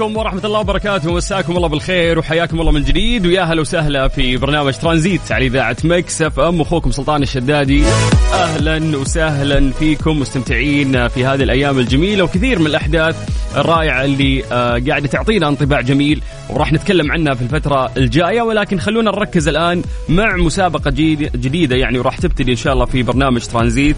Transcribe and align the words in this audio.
عليكم 0.00 0.16
ورحمة 0.16 0.44
الله 0.44 0.58
وبركاته. 0.60 1.12
مساكم 1.14 1.56
الله 1.56 1.68
بالخير 1.68 2.18
وحياكم 2.18 2.60
الله 2.60 2.72
من 2.72 2.84
جديد. 2.84 3.26
ويا 3.26 3.42
هلا 3.42 3.60
وسهلا 3.60 4.08
في 4.08 4.36
برنامج 4.36 4.72
ترانزيت 4.74 5.32
على 5.32 5.46
إذاعة 5.46 5.76
مكس 5.84 6.22
إف 6.22 6.40
أم. 6.40 6.60
أخوكم 6.60 6.90
سلطان 6.90 7.22
الشدادي. 7.22 7.84
أهلا 8.32 8.98
وسهلا 8.98 9.70
فيكم 9.72 10.20
مستمتعين 10.20 11.08
في 11.08 11.24
هذه 11.26 11.42
الأيام 11.42 11.78
الجميلة 11.78 12.24
وكثير 12.24 12.58
من 12.58 12.66
الأحداث 12.66 13.16
الرائعة 13.56 14.04
اللي 14.04 14.44
آه، 14.52 14.82
قاعدة 14.88 15.06
تعطينا 15.08 15.48
انطباع 15.48 15.80
جميل 15.80 16.22
وراح 16.50 16.72
نتكلم 16.72 17.12
عنها 17.12 17.34
في 17.34 17.42
الفترة 17.42 17.90
الجاية. 17.96 18.42
ولكن 18.42 18.78
خلونا 18.78 19.10
نركز 19.10 19.48
الآن 19.48 19.82
مع 20.08 20.36
مسابقة 20.36 20.90
جديد- 20.90 21.30
جديدة 21.40 21.76
يعني 21.76 21.98
وراح 21.98 22.18
تبتدي 22.18 22.50
إن 22.50 22.56
شاء 22.56 22.72
الله 22.72 22.84
في 22.84 23.02
برنامج 23.02 23.46
ترانزيت. 23.46 23.96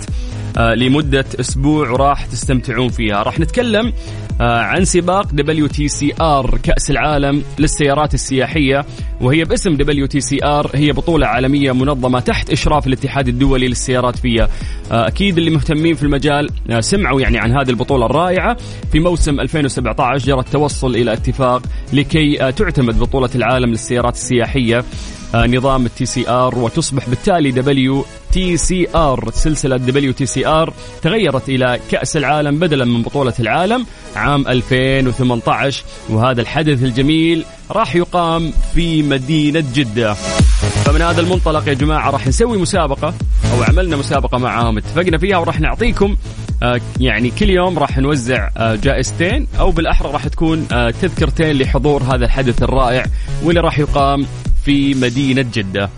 لمدة 0.56 1.24
أسبوع 1.40 1.90
وراح 1.90 2.26
تستمتعون 2.26 2.88
فيها. 2.88 3.22
راح 3.22 3.40
نتكلم 3.40 3.92
آه، 4.40 4.58
عن 4.60 4.84
سباق 4.84 5.26
WTCR 5.26 6.56
كأس 6.62 6.90
العالم 6.90 7.42
للسيارات 7.58 8.14
السياحية 8.14 8.86
وهي 9.20 9.44
باسم 9.44 9.76
WTCR 9.76 10.66
هي 10.74 10.92
بطولة 10.92 11.26
عالمية 11.26 11.72
منظمة 11.72 12.20
تحت 12.20 12.50
إشراف 12.50 12.86
الاتحاد 12.86 13.28
الدولي 13.28 13.68
للسيارات 13.68 14.16
فيها. 14.16 14.48
آه، 14.92 15.06
أكيد 15.08 15.38
اللي 15.38 15.50
مهتمين 15.50 15.94
في 15.94 16.02
المجال 16.02 16.50
آه، 16.70 16.80
سمعوا 16.80 17.20
يعني 17.20 17.38
عن 17.38 17.52
هذه 17.52 17.70
البطولة 17.70 18.06
الرائعة. 18.06 18.56
في 18.92 19.00
موسم 19.00 19.40
2017 19.40 20.26
جرى 20.26 20.40
التوصل 20.40 20.94
إلى 20.94 21.12
اتفاق 21.12 21.62
لكي 21.92 22.42
آه، 22.42 22.50
تعتمد 22.50 22.98
بطولة 22.98 23.30
العالم 23.34 23.70
للسيارات 23.70 24.14
السياحية. 24.14 24.78
آه، 24.78 24.84
نظام 25.34 25.86
ال 25.86 26.06
TCR 26.06 26.58
وتصبح 26.58 27.08
بالتالي 27.08 27.50
WTCR. 27.50 29.30
سلسلة 29.30 29.76
WTCR 29.76 30.72
تغيرت 31.02 31.48
إلى 31.48 31.80
كأس 31.90 32.16
العالم 32.16 32.58
بدلا 32.58 32.84
من 32.84 33.02
بطولة 33.02 33.34
العالم 33.40 33.86
عام 34.16 34.48
2018 34.48 35.84
وهذا 36.08 36.40
الحدث 36.40 36.82
الجميل 36.82 37.44
راح 37.70 37.96
يقام 37.96 38.52
في 38.74 39.02
مدينة 39.02 39.64
جدة. 39.74 40.14
فمن 40.84 41.02
هذا 41.02 41.20
المنطلق 41.20 41.68
يا 41.68 41.74
جماعة 41.74 42.10
راح 42.10 42.26
نسوي 42.26 42.58
مسابقة 42.58 43.14
أو 43.52 43.62
عملنا 43.62 43.96
مسابقة 43.96 44.38
معاهم 44.38 44.78
اتفقنا 44.78 45.18
فيها 45.18 45.38
وراح 45.38 45.60
نعطيكم 45.60 46.16
آه، 46.62 46.80
يعني 47.00 47.30
كل 47.30 47.50
يوم 47.50 47.78
راح 47.78 47.98
نوزع 47.98 48.48
آه، 48.56 48.74
جائزتين 48.74 49.46
أو 49.60 49.70
بالأحرى 49.70 50.12
راح 50.12 50.28
تكون 50.28 50.66
آه، 50.72 50.90
تذكرتين 50.90 51.58
لحضور 51.58 52.02
هذا 52.02 52.24
الحدث 52.24 52.62
الرائع 52.62 53.06
واللي 53.42 53.60
راح 53.60 53.78
يقام 53.78 54.26
في 54.64 54.94
مدينة 54.94 55.46
جدة. 55.54 55.90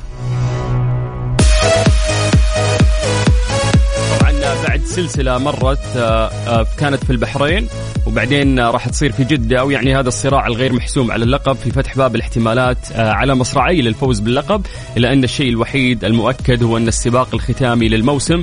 طبعا 4.20 4.32
بعد 4.68 4.84
سلسلة 4.84 5.38
مرت 5.38 5.96
آه، 5.96 6.28
آه، 6.28 6.66
كانت 6.78 7.04
في 7.04 7.10
البحرين 7.10 7.68
وبعدين 8.06 8.60
راح 8.60 8.88
تصير 8.88 9.12
في 9.12 9.24
جدة 9.24 9.60
أو 9.60 9.70
يعني 9.70 9.96
هذا 9.96 10.08
الصراع 10.08 10.46
الغير 10.46 10.72
محسوم 10.72 11.10
على 11.10 11.24
اللقب 11.24 11.56
في 11.56 11.70
فتح 11.70 11.96
باب 11.96 12.16
الاحتمالات 12.16 12.92
آه، 12.92 13.10
على 13.12 13.34
مصراعي 13.34 13.82
للفوز 13.82 14.20
باللقب 14.20 14.66
إلا 14.96 15.12
أن 15.12 15.24
الشيء 15.24 15.48
الوحيد 15.48 16.04
المؤكد 16.04 16.62
هو 16.62 16.76
أن 16.76 16.88
السباق 16.88 17.28
الختامي 17.34 17.88
للموسم 17.88 18.42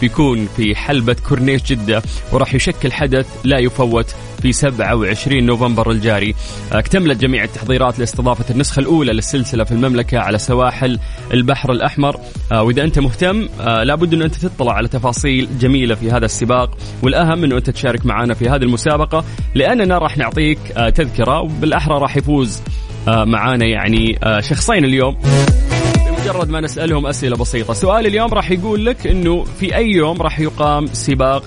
بيكون 0.00 0.48
في 0.56 0.74
حلبة 0.74 1.16
كورنيش 1.28 1.62
جدة 1.62 2.02
وراح 2.32 2.54
يشكل 2.54 2.92
حدث 2.92 3.26
لا 3.44 3.58
يفوت 3.58 4.14
في 4.46 4.52
27 4.52 5.46
نوفمبر 5.46 5.90
الجاري. 5.90 6.34
اكتملت 6.72 7.20
جميع 7.20 7.44
التحضيرات 7.44 7.98
لاستضافة 7.98 8.44
النسخة 8.50 8.80
الأولى 8.80 9.12
للسلسلة 9.12 9.64
في 9.64 9.72
المملكة 9.72 10.18
على 10.18 10.38
سواحل 10.38 10.98
البحر 11.32 11.72
الأحمر. 11.72 12.20
آه، 12.52 12.62
وإذا 12.62 12.84
أنت 12.84 12.98
مهتم 12.98 13.48
آه، 13.60 13.82
لابد 13.82 14.14
أن 14.14 14.22
أنت 14.22 14.34
تطلع 14.34 14.72
على 14.72 14.88
تفاصيل 14.88 15.48
جميلة 15.58 15.94
في 15.94 16.10
هذا 16.10 16.24
السباق. 16.24 16.78
والأهم 17.02 17.44
أنه 17.44 17.56
أنت 17.56 17.70
تشارك 17.70 18.06
معنا 18.06 18.34
في 18.34 18.48
هذه 18.48 18.62
المسابقة 18.62 19.24
لأننا 19.54 19.98
راح 19.98 20.18
نعطيك 20.18 20.58
آه، 20.76 20.90
تذكرة 20.90 21.40
وبالأحرى 21.40 21.98
راح 21.98 22.16
يفوز 22.16 22.62
معانا 23.08 23.66
يعني 23.66 24.18
شخصين 24.40 24.84
اليوم. 24.84 25.16
بمجرد 26.06 26.48
ما 26.48 26.60
نسألهم 26.60 27.06
أسئلة 27.06 27.36
بسيطة. 27.36 27.74
سؤال 27.74 28.06
اليوم 28.06 28.34
راح 28.34 28.50
يقول 28.50 28.86
لك 28.86 29.06
أنه 29.06 29.44
في 29.44 29.76
أي 29.76 29.90
يوم 29.90 30.22
راح 30.22 30.40
يقام 30.40 30.86
سباق 30.86 31.44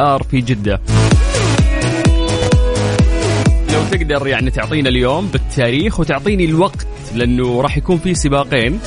ار 0.00 0.22
في 0.22 0.40
جدة؟ 0.40 0.80
لو 3.72 3.80
تقدر 3.90 4.26
يعني 4.26 4.50
تعطينا 4.50 4.88
اليوم 4.88 5.26
بالتاريخ 5.26 6.00
وتعطيني 6.00 6.44
الوقت 6.44 6.86
لأنه 7.14 7.60
راح 7.60 7.76
يكون 7.76 7.98
في 7.98 8.14
سباقين. 8.14 8.80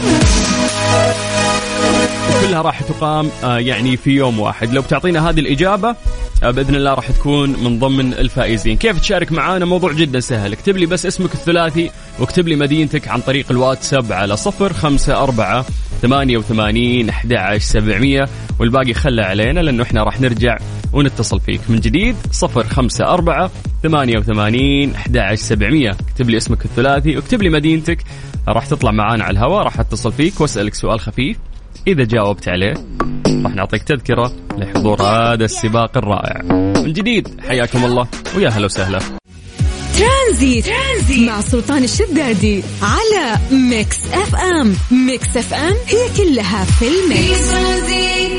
وكلها 2.29 2.61
راح 2.61 2.81
تقام 2.81 3.29
آه، 3.43 3.59
يعني 3.59 3.97
في 3.97 4.11
يوم 4.11 4.39
واحد. 4.39 4.73
لو 4.73 4.81
بتعطينا 4.81 5.29
هذه 5.29 5.39
الإجابة 5.39 5.95
آه، 6.43 6.51
بإذن 6.51 6.75
الله 6.75 6.93
راح 6.93 7.11
تكون 7.11 7.49
من 7.49 7.79
ضمن 7.79 8.13
الفائزين. 8.13 8.77
كيف 8.77 8.99
تشارك 8.99 9.31
معانا؟ 9.31 9.65
موضوع 9.65 9.91
جدا 9.91 10.19
سهل. 10.19 10.53
اكتب 10.53 10.77
لي 10.77 10.85
بس 10.85 11.05
اسمك 11.05 11.33
الثلاثي 11.33 11.91
واكتب 12.19 12.47
لي 12.47 12.55
مدينتك 12.55 13.07
عن 13.07 13.21
طريق 13.21 13.51
الواتساب 13.51 14.13
على 14.13 14.37
صفر 14.37 14.73
خمسة 14.73 15.23
أربعة 15.23 15.65
ثمانية 16.01 16.37
وثمانين 16.37 17.09
أحد 17.09 17.33
عشر 17.33 17.65
سبعمية. 17.65 18.29
والباقي 18.59 18.93
خله 18.93 19.23
علينا 19.23 19.59
لأنه 19.59 19.83
إحنا 19.83 20.03
راح 20.03 20.21
نرجع 20.21 20.57
ونتصل 20.93 21.39
فيك. 21.39 21.61
من 21.69 21.79
جديد 21.79 22.15
صفر 22.31 22.63
خمسة 22.63 23.05
أربعة 23.05 23.51
ثمانية 23.83 24.17
وثمانين 24.17 24.95
أحد 24.95 25.17
عشر 25.17 25.43
سبعمية. 25.43 25.89
اكتب 25.89 26.29
لي 26.29 26.37
اسمك 26.37 26.65
الثلاثي 26.65 27.15
واكتب 27.15 27.41
لي 27.41 27.49
مدينتك. 27.49 28.03
راح 28.47 28.65
تطلع 28.65 28.91
معانا 28.91 29.23
على 29.23 29.37
الهواء 29.39 29.63
راح 29.63 29.79
اتصل 29.79 30.11
فيك 30.11 30.41
واسألك 30.41 30.73
سؤال 30.73 30.99
خفيف. 30.99 31.37
إذا 31.87 32.03
جاوبت 32.03 32.47
عليه 32.47 32.73
راح 33.43 33.55
نعطيك 33.55 33.83
تذكرة 33.83 34.31
لحضور 34.57 35.01
هذا 35.01 35.45
السباق 35.45 35.97
الرائع. 35.97 36.41
من 36.83 36.93
جديد 36.93 37.41
حياكم 37.47 37.85
الله 37.85 38.07
ويا 38.35 38.49
هلا 38.49 38.65
وسهلا. 38.65 38.99
ترانزيت, 39.97 40.65
ترانزيت 40.65 41.29
مع 41.29 41.41
سلطان 41.41 41.83
الشدادي 41.83 42.63
على 42.81 43.37
ميكس 43.51 43.97
اف 44.13 44.35
ام. 44.35 44.75
ميكس 44.91 45.37
اف 45.37 45.53
ام 45.53 45.75
هي 45.87 46.09
كلها 46.17 46.63
في 46.63 46.85
في 46.85 47.03
الميكس. 47.03 47.51
ترانزيت 47.51 48.29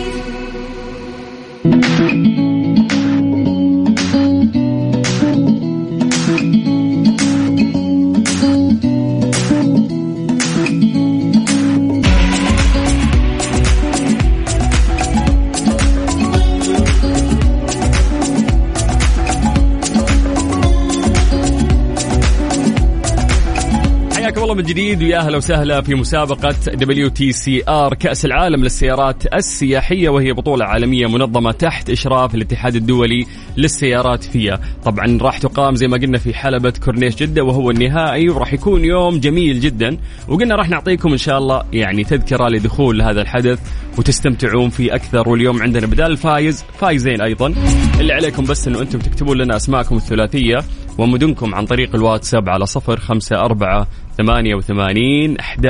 الله 24.51 24.63
من 24.63 24.69
جديد 24.69 25.03
ويا 25.03 25.19
أهلا 25.19 25.37
وسهلا 25.37 25.81
في 25.81 25.95
مسابقة 25.95 26.55
WTCR 26.67 27.95
كأس 27.95 28.25
العالم 28.25 28.63
للسيارات 28.63 29.35
السياحية 29.35 30.09
وهي 30.09 30.33
بطولة 30.33 30.65
عالمية 30.65 31.07
منظمة 31.07 31.53
تحت 31.53 31.91
إشراف 31.91 32.35
الاتحاد 32.35 32.77
الدولي 32.77 33.27
للسيارات 33.57 34.25
فيها، 34.25 34.61
طبعا 34.85 35.19
راح 35.23 35.39
تقام 35.39 35.75
زي 35.75 35.89
ما 35.89 35.97
قلنا 35.97 36.19
في 36.19 36.35
حلبة 36.35 36.73
كورنيش 36.85 37.17
جدة 37.17 37.45
وهو 37.45 37.71
النهائي 37.71 38.29
وراح 38.29 38.53
يكون 38.53 38.85
يوم 38.85 39.21
جميل 39.21 39.61
جدا، 39.61 39.97
وقلنا 40.29 40.55
راح 40.55 40.69
نعطيكم 40.69 41.13
إن 41.13 41.19
شاء 41.19 41.39
الله 41.39 41.63
يعني 41.73 42.05
تذكرة 42.05 42.49
لدخول 42.49 43.03
هذا 43.03 43.21
الحدث 43.21 43.59
وتستمتعون 43.99 44.71
فيه 44.71 44.95
أكثر. 44.95 45.29
واليوم 45.29 45.63
عندنا 45.63 45.87
بدال 45.87 46.11
الفايز 46.11 46.65
فايزين 46.79 47.21
أيضا، 47.21 47.55
اللي 48.01 48.13
عليكم 48.13 48.45
بس 48.45 48.69
إنه 48.69 48.81
أنتم 48.81 48.99
تكتبون 48.99 49.39
لنا 49.39 49.57
أسماءكم 49.57 49.97
الثلاثية. 49.97 50.65
ومدنكم 51.01 51.55
عن 51.55 51.65
طريق 51.65 51.95
الواتساب 51.95 52.49
على 52.49 52.67
صفر 52.67 52.97
خمسة 52.97 53.37
أربعة 53.37 53.87
ثمانية 54.19 54.55
وثمانين 54.55 55.37
أحد 55.39 55.67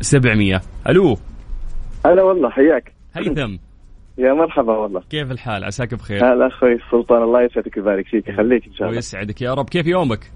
سبعمية. 0.00 0.60
ألو. 0.88 1.16
هلا 2.06 2.22
والله 2.22 2.50
حياك. 2.50 2.92
هيثم 3.14 3.56
يا 4.18 4.32
مرحبا 4.32 4.72
والله. 4.72 5.02
كيف 5.10 5.30
الحال؟ 5.30 5.64
عساك 5.64 5.94
بخير. 5.94 6.16
هلا 6.16 6.46
أخوي 6.46 6.78
سلطان 6.90 7.22
الله 7.22 7.42
يسعدك 7.42 7.76
ويبارك 7.76 8.06
فيك 8.06 8.28
يخليك 8.28 8.66
إن 8.66 8.72
شاء 8.72 8.82
الله. 8.82 8.96
ويسعدك 8.96 9.42
يا 9.42 9.54
رب. 9.54 9.68
كيف 9.68 9.86
يومك؟ 9.86 10.30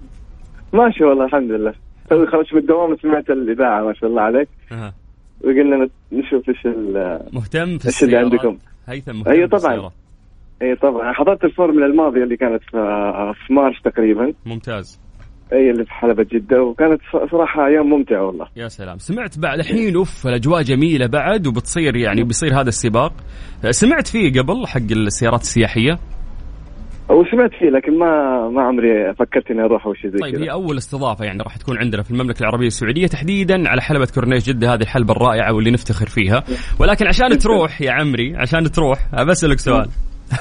ماشي 0.73 1.05
والله 1.05 1.25
الحمد 1.25 1.51
لله. 1.51 1.75
توي 2.11 2.27
خرجت 2.27 2.55
من 2.55 2.61
الدوام 2.61 2.97
سمعت 2.97 3.31
الإذاعة 3.31 3.85
ما 3.85 3.95
شاء 3.95 4.11
الله 4.11 4.23
عليك. 4.23 4.49
أها. 4.73 4.95
وقلنا 5.41 5.89
نشوف 6.13 6.49
إيش 6.49 6.67
مهتم 7.33 7.79
في 7.79 7.85
اللي 7.85 7.89
السيارات. 7.89 8.25
عندكم؟ 8.25 8.59
هيثم 8.89 9.17
مهتم 9.17 9.31
أيوة 9.31 9.49
في 9.49 9.57
طبعاً. 9.57 9.91
اي 10.63 10.77
طبعا. 10.77 11.13
حضرت 11.13 11.45
الفورمولا 11.45 11.87
الماضية 11.87 12.23
اللي 12.23 12.37
كانت 12.37 12.63
في, 12.63 12.79
في 13.47 13.53
مارس 13.53 13.83
تقريبا. 13.85 14.33
ممتاز. 14.47 15.01
اي 15.53 15.71
اللي 15.71 15.85
في 15.85 15.93
حلبة 15.93 16.27
جدة. 16.33 16.63
وكانت 16.63 17.01
صراحة 17.31 17.67
أيام 17.67 17.87
ممتعة 17.87 18.27
والله. 18.27 18.47
يا 18.57 18.69
سلام. 18.69 18.99
سمعت 18.99 19.39
بعد 19.39 19.59
الحين 19.59 19.97
أوف 19.97 20.27
الأجواء 20.27 20.63
جميلة 20.63 21.07
بعد 21.07 21.47
وبتصير 21.47 21.97
يعني 21.97 22.25
بيصير 22.25 22.61
هذا 22.61 22.69
السباق. 22.69 23.13
سمعت 23.71 24.07
فيه 24.07 24.41
قبل 24.41 24.67
حق 24.67 24.91
السيارات 24.91 25.41
السياحية؟ 25.41 25.99
وسمعت 27.11 27.51
فيه 27.59 27.71
لكن 27.71 27.99
ما 27.99 28.49
ما 28.49 28.63
عمري 28.63 29.15
فكرت 29.15 29.51
إني 29.51 29.65
أروح 29.65 29.87
أو 29.87 29.95
شيء 29.95 30.11
زي 30.11 30.19
طيب 30.19 30.43
هي 30.43 30.51
أول 30.51 30.77
استضافة 30.77 31.25
يعني 31.25 31.43
راح 31.43 31.57
تكون 31.57 31.79
عندنا 31.79 32.03
في 32.03 32.11
المملكة 32.11 32.41
العربية 32.41 32.67
السعودية 32.67 33.07
تحديدا 33.07 33.69
على 33.69 33.83
حلبة 33.83 34.09
كورنيش 34.15 34.49
جدة 34.49 34.75
هذه 34.75 34.83
الحلبة 34.83 35.13
الرائعة 35.13 35.53
واللي 35.53 35.71
نفتخر 35.71 36.07
فيها. 36.07 36.45
ولكن 36.81 37.07
عشان 37.07 37.39
تروح 37.45 37.83
يا 37.83 37.93
عمري 37.93 38.37
عشان 38.37 38.65
تروح 38.65 38.99
بسالك 39.29 39.59
سؤال. 39.59 39.89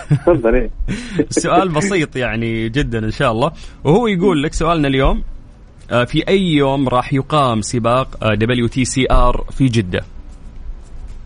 تفضل 0.09 0.55
إيه. 0.55 0.69
السؤال 1.29 1.69
بسيط 1.69 2.15
يعني 2.15 2.69
جدا 2.69 3.05
إن 3.05 3.11
شاء 3.11 3.31
الله. 3.31 3.51
وهو 3.83 4.07
يقول 4.07 4.43
لك 4.43 4.53
سؤالنا 4.53 4.87
اليوم 4.87 5.23
آه، 5.91 6.03
في 6.03 6.27
أي 6.27 6.41
يوم 6.41 6.89
راح 6.89 7.13
يقام 7.13 7.61
سباق 7.61 8.33
WTCR 8.33 9.45
في 9.51 9.65
جدة؟ 9.65 10.01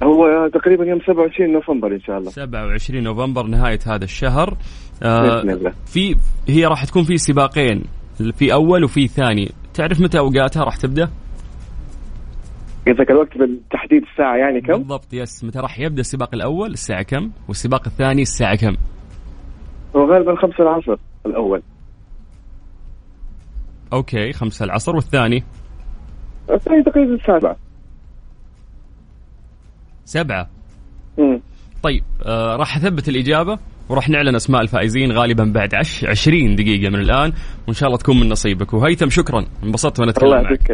هو 0.04 0.48
تقريبا 0.54 0.86
يوم 0.86 1.00
27 1.00 1.54
نوفمبر 1.54 1.96
إن 1.96 2.02
شاء 2.02 2.18
الله. 2.18 2.32
27 2.32 3.04
نوفمبر 3.04 3.44
نهاية 3.44 3.80
هذا 3.88 4.04
الشهر. 4.04 4.58
آه، 5.04 5.22
بإذن 5.22 5.50
الله. 5.50 5.74
في 5.86 6.16
هي 6.48 6.66
راح 6.66 6.86
تكون 6.86 7.04
في 7.04 7.18
سباقين 7.18 7.84
في 8.34 8.54
أول 8.54 8.84
وفي 8.84 9.08
ثاني. 9.08 9.52
تعرف 9.74 10.02
متى 10.02 10.20
أوقاتها 10.20 10.64
راح 10.64 10.76
تبدأ؟ 10.76 11.10
قصدك 12.94 13.12
الوقت 13.12 13.38
بالتحديد 13.38 14.04
الساعة 14.12 14.36
يعني 14.36 14.62
كم؟ 14.62 14.74
بالضبط 14.74 15.14
yes. 15.14 15.44
متى 15.44 15.60
راح 15.60 15.80
يبدأ 15.80 16.02
السباق 16.02 16.34
الأول؟ 16.34 16.72
الساعة 16.72 17.02
كم؟ 17.02 17.32
والسباق 17.48 17.88
الثاني 17.88 18.22
الساعة 18.22 18.56
كم؟ 18.56 18.78
هو 19.96 20.12
غالبا 20.14 20.36
خمسة 20.36 20.64
العصر 20.64 20.96
الأول. 21.26 21.62
okay 23.94 24.34
خمسة 24.34 24.66
العصر 24.66 24.96
والثاني. 24.96 25.44
الثاني 26.50 26.84
تقريبا 26.84 27.14
السابعة 27.16 27.56
سبعة. 30.06 30.50
مم. 31.18 31.42
طيب 31.84 32.04
آه 32.26 32.56
راح 32.56 32.78
أثبت 32.78 33.10
الإجابة؟ 33.10 33.60
وراح 33.90 34.10
نعلن 34.10 34.36
أسماء 34.36 34.62
الفائزين 34.62 35.12
غالبا 35.12 35.52
بعد 35.56 35.76
عش 35.76 36.06
20 36.06 36.56
دقيقة 36.56 36.90
من 36.90 37.00
الآن. 37.00 37.34
وإن 37.68 37.74
شاء 37.74 37.88
الله 37.88 37.98
تكون 37.98 38.20
من 38.20 38.30
نصيبك. 38.30 38.74
وهيثم 38.74 39.10
شكرا. 39.10 39.46
انبسطت 39.64 40.00
وأنا 40.00 40.12
أتكلم 40.12 40.34
الله 40.34 40.42
معك. 40.42 40.72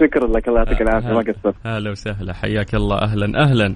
شكرا 0.00 0.26
لك. 0.26 0.48
الله 0.48 0.58
يعطيك 0.58 0.82
العافية. 0.82 1.08
ما 1.08 1.20
قصرت 1.20 1.54
أهلا 1.66 1.90
وسهلا. 1.90 2.34
حياك 2.34 2.74
الله. 2.74 2.98
أهلا 2.98 3.42
أهلا. 3.42 3.74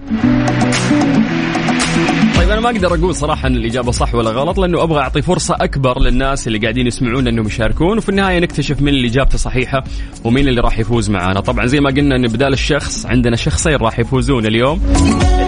أنا 2.53 2.61
ما 2.61 2.71
أقدر 2.71 2.95
أقول 2.95 3.15
صراحة 3.15 3.49
إن 3.49 3.57
الإجابة 3.57 3.93
صح 3.93 4.15
ولا 4.15 4.31
غلط 4.31 4.59
لأنه 4.59 4.83
أبغى 4.83 5.01
أعطي 5.01 5.23
فرصة 5.23 5.57
أكبر 5.61 6.01
للناس 6.01 6.47
اللي 6.47 6.59
قاعدين 6.59 6.87
يسمعون 6.87 7.29
إنهم 7.29 7.47
يشاركون 7.47 7.99
وفي 7.99 8.09
النهاية 8.09 8.39
نكتشف 8.39 8.83
مين 8.83 8.95
اللي 8.95 9.09
إجابته 9.09 9.39
صحيحة 9.39 9.85
ومين 10.25 10.49
اللي 10.49 10.61
راح 10.61 10.79
يفوز 10.79 11.11
معانا. 11.11 11.41
طبعا 11.41 11.67
زي 11.67 11.81
ما 11.81 11.91
قلنا 11.91 12.17
إن 12.17 12.27
بدال 12.27 12.53
الشخص 12.53 13.07
عندنا 13.07 13.37
شخصين 13.37 13.77
راح 13.77 13.99
يفوزون 13.99 14.47
اليوم. 14.47 14.81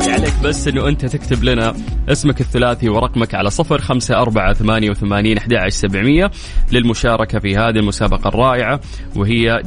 اللي 0.04 0.12
عليك 0.12 0.34
بس 0.44 0.68
إنه 0.68 0.88
أنت 0.88 1.06
تكتب 1.06 1.44
لنا 1.44 1.74
اسمك 2.08 2.40
الثلاثي 2.40 2.88
ورقمك 2.88 3.34
على 3.34 3.50
صفر 3.50 3.80
خمسة 3.80 4.14
أربعة 4.16 4.52
ثمانية 4.52 4.90
وثمانين 4.90 5.38
أحد 5.38 5.68
سبعمية 5.68 6.30
للمشاركة 6.72 7.38
في 7.38 7.56
هذه 7.56 7.76
المسابقة 7.76 8.28
الرائعة 8.28 8.80
وهي 9.16 9.62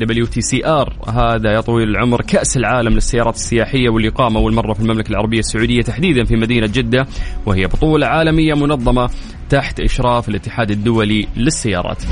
ار 0.66 0.94
هذا 1.08 1.52
يا 1.52 1.62
طويل 1.62 1.90
العمر 1.90 2.22
كأس 2.22 2.58
العالم 2.58 2.94
للسيارات 2.94 3.36
السياحية 3.36 3.90
واللي 3.90 4.10
قام 4.10 4.38
أول 4.38 4.54
مرة 4.54 4.74
في 4.74 4.80
المملكة 4.80 5.10
العربية 5.10 5.40
السعودية 5.40 5.82
تحديدا 5.82 6.24
في 6.24 6.36
مدينة 6.36 6.68
جدة. 6.68 7.08
وهي 7.46 7.68
بطولة 7.68 8.08
عالمية 8.08 8.54
منظمة 8.54 9.10
تحت 9.50 9.80
إشراف 9.80 10.30
الاتحاد 10.30 10.72
الدولي 10.72 11.28
للسيارات. 11.38 12.04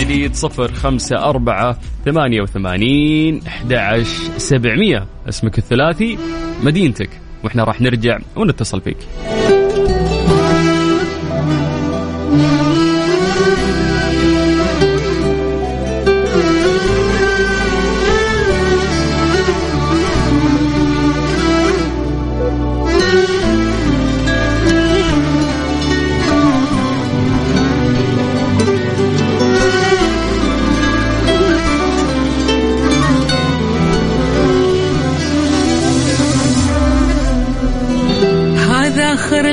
جديد 0.00 0.34
صفر 0.34 0.72
خمسة 0.72 1.16
أربعة 1.16 1.78
ثمانية 2.04 2.42
وثمانين 2.42 3.40
سبعمية. 4.36 5.06
اسمك 5.28 5.58
الثلاثي 5.58 6.18
مدينتك. 6.62 7.10
وإحنا 7.44 7.64
راح 7.64 7.80
نرجع 7.80 8.18
ونتصل 8.36 8.80
فيك. 8.80 8.96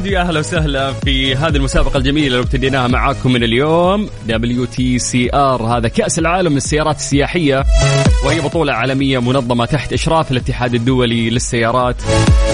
جديد 0.00 0.12
ويا 0.12 0.20
أهلا 0.20 0.38
وسهلا 0.38 0.92
في 0.92 1.36
هذه 1.36 1.56
المسابقة 1.56 1.96
الجميلة 1.96 2.26
اللي 2.26 2.38
ابتديناها 2.38 2.88
معاكم 2.88 3.32
من 3.32 3.42
اليوم. 3.44 4.08
WTCR 4.26 5.62
هذا 5.62 5.88
كأس 5.88 6.18
العالم 6.18 6.54
للسيارات 6.54 6.96
السياحية 6.96 7.64
وهي 8.24 8.40
بطولة 8.40 8.72
عالمية 8.72 9.18
منظمة 9.18 9.64
تحت 9.64 9.92
إشراف 9.92 10.32
الاتحاد 10.32 10.74
الدولي 10.74 11.30
للسيارات 11.30 11.96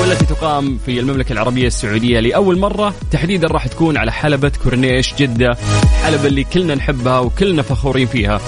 والتي 0.00 0.26
تقام 0.26 0.78
في 0.86 1.00
المملكة 1.00 1.32
العربية 1.32 1.66
السعودية 1.66 2.20
لأول 2.20 2.58
مرة. 2.58 2.94
تحديدا 3.10 3.48
راح 3.48 3.66
تكون 3.66 3.96
على 3.96 4.12
حلبة 4.12 4.52
كورنيش 4.62 5.14
جدة 5.14 5.56
حلبة 6.04 6.26
اللي 6.26 6.44
كلنا 6.44 6.74
نحبها 6.74 7.18
وكلنا 7.18 7.62
فخورين 7.62 8.06
فيها. 8.06 8.40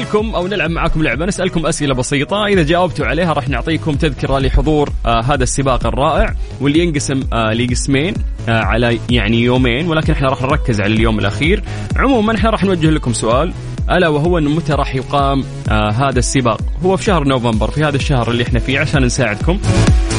نسألكم 0.00 0.34
أو 0.34 0.46
نلعب 0.46 0.70
معاكم 0.70 1.02
لعبة 1.02 1.26
نسألكم 1.26 1.66
أسئلة 1.66 1.94
بسيطة. 1.94 2.46
إذا 2.46 2.62
جاوبتوا 2.62 3.06
عليها 3.06 3.32
راح 3.32 3.48
نعطيكم 3.48 3.92
تذكرة 3.92 4.38
لحضور 4.38 4.90
آه 5.06 5.20
هذا 5.22 5.42
السباق 5.42 5.86
الرائع 5.86 6.34
واللي 6.60 6.78
ينقسم 6.78 7.20
آه 7.32 7.52
لقسمين 7.52 8.14
آه 8.48 8.60
على 8.60 8.98
يعني 9.10 9.42
يومين 9.42 9.88
ولكن 9.88 10.12
إحنا 10.12 10.28
راح 10.28 10.42
نركز 10.42 10.80
على 10.80 10.94
اليوم 10.94 11.18
الأخير. 11.18 11.62
عموما 11.96 12.34
إحنا 12.36 12.50
راح 12.50 12.64
نوجه 12.64 12.90
لكم 12.90 13.12
سؤال. 13.12 13.52
ألا 13.90 14.08
وهو 14.08 14.38
انه 14.38 14.50
متى 14.50 14.72
راح 14.72 14.94
يقام 14.94 15.44
آه 15.68 15.90
هذا 15.90 16.18
السباق؟ 16.18 16.60
هو 16.84 16.96
في 16.96 17.04
شهر 17.04 17.24
نوفمبر 17.24 17.70
في 17.70 17.84
هذا 17.84 17.96
الشهر 17.96 18.30
اللي 18.30 18.42
إحنا 18.42 18.58
فيه 18.58 18.80
عشان 18.80 19.04
نساعدكم. 19.04 19.58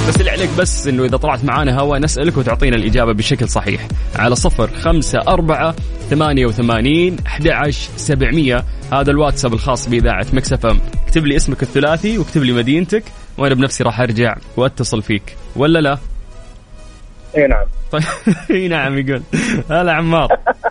بس 0.08 0.20
اللي 0.20 0.32
عليك 0.32 0.50
بس 0.58 0.88
إنه 0.88 1.06
إذا 1.06 1.18
طلعت 1.18 1.44
معانا 1.44 1.80
هوا 1.80 1.98
نسألك 1.98 2.38
وتعطينا 2.38 2.76
الإجابة 2.76 3.14
بشكل 3.14 3.50
صحيح. 3.50 3.88
على 4.16 4.36
صفر 4.36 4.68
خمسة 4.68 5.20
أربعة 5.20 5.76
ثمانية 6.10 6.46
وثمانين 6.46 7.18
أحد 7.28 7.70
سبعمية. 7.96 8.66
هذا 8.94 9.12
الواتساب 9.12 9.54
الخاص 9.54 9.90
بإذاعة 9.90 10.26
مكسف 10.34 10.66
أم. 10.66 10.80
اكتب 11.08 11.26
لي 11.26 11.36
اسمك 11.36 11.64
الثلاثي 11.64 12.18
واكتب 12.18 12.44
لي 12.44 12.52
مدينتك 12.52 13.04
وأنا 13.38 13.56
بنفسي 13.56 13.84
راح 13.84 14.00
أرجع 14.00 14.36
وأتصل 14.58 15.02
فيك. 15.02 15.38
ولا 15.56 15.80
لا؟ 15.80 15.98
إي 17.38 17.48
نعم. 17.48 17.66
طيب. 17.92 18.04
إي 18.52 18.68
نعم 18.68 18.98
يقول. 18.98 19.22
هلا 19.70 19.94
عمار. 19.94 20.28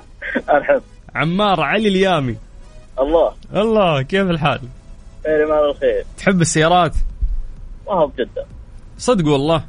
الحمد 0.56 0.82
عمار 1.14 1.60
علي 1.60 1.88
اليامي. 1.88 2.36
الله. 3.00 3.32
الله 3.54 4.02
كيف 4.02 4.30
الحال؟ 4.30 4.60
ما 5.26 5.70
الخير 5.70 6.04
تحب 6.18 6.40
السيارات؟ 6.40 6.94
ما 7.86 7.92
هو 7.92 8.06
بجدة. 8.06 8.59
صدق 9.00 9.32
والله. 9.32 9.64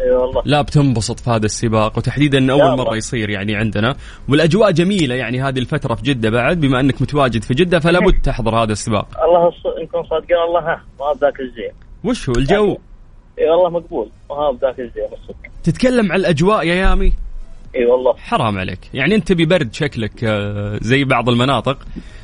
إي 0.00 0.10
والله. 0.10 0.42
لا 0.44 0.62
بتنبسط 0.62 1.20
في 1.20 1.30
هذا 1.30 1.44
السباق 1.44 1.98
وتحديدا 1.98 2.38
انه 2.38 2.52
اول. 2.52 2.78
مرة 2.78 2.96
يصير 2.96 3.30
يعني 3.30 3.56
عندنا. 3.56 3.96
والأجواء 4.28 4.70
جميلة 4.70 5.14
يعني 5.14 5.42
هذه 5.42 5.58
الفترة 5.58 5.94
في 5.94 6.02
جدة 6.02 6.30
بعد 6.30 6.60
بما 6.60 6.80
أنك 6.80 7.02
متواجد 7.02 7.42
في 7.42 7.54
جدة 7.54 7.80
فلا 7.80 8.00
بد 8.00 8.22
تحضر 8.22 8.62
هذا 8.62 8.72
السباق. 8.72 9.06
الله 9.24 9.52
نكون 9.82 10.04
صادقين 10.04 10.36
الله 10.48 10.60
ها 10.60 10.82
ما 11.00 11.12
بذاك 11.12 11.40
الزين. 11.40 11.72
وش 12.04 12.28
هو 12.28 12.34
الجو؟ 12.34 12.78
إي 13.38 13.50
والله 13.50 13.70
مقبول 13.70 14.08
ما 14.30 14.36
هو 14.36 14.52
بذاك 14.52 14.80
الزين 14.80 15.04
الصدق 15.12 15.36
تتكلم 15.62 16.12
عن 16.12 16.20
الأجواء 16.20 16.66
يا 16.66 16.74
يامي؟ 16.74 17.12
إي 17.76 17.86
والله. 17.86 18.14
حرام 18.16 18.58
عليك. 18.58 18.78
يعني 18.94 19.14
أنت 19.14 19.32
ببرد 19.32 19.74
شكلك 19.74 20.24
آه، 20.24 20.78
زي 20.80 21.04
بعض 21.04 21.28
المناطق. 21.28 21.78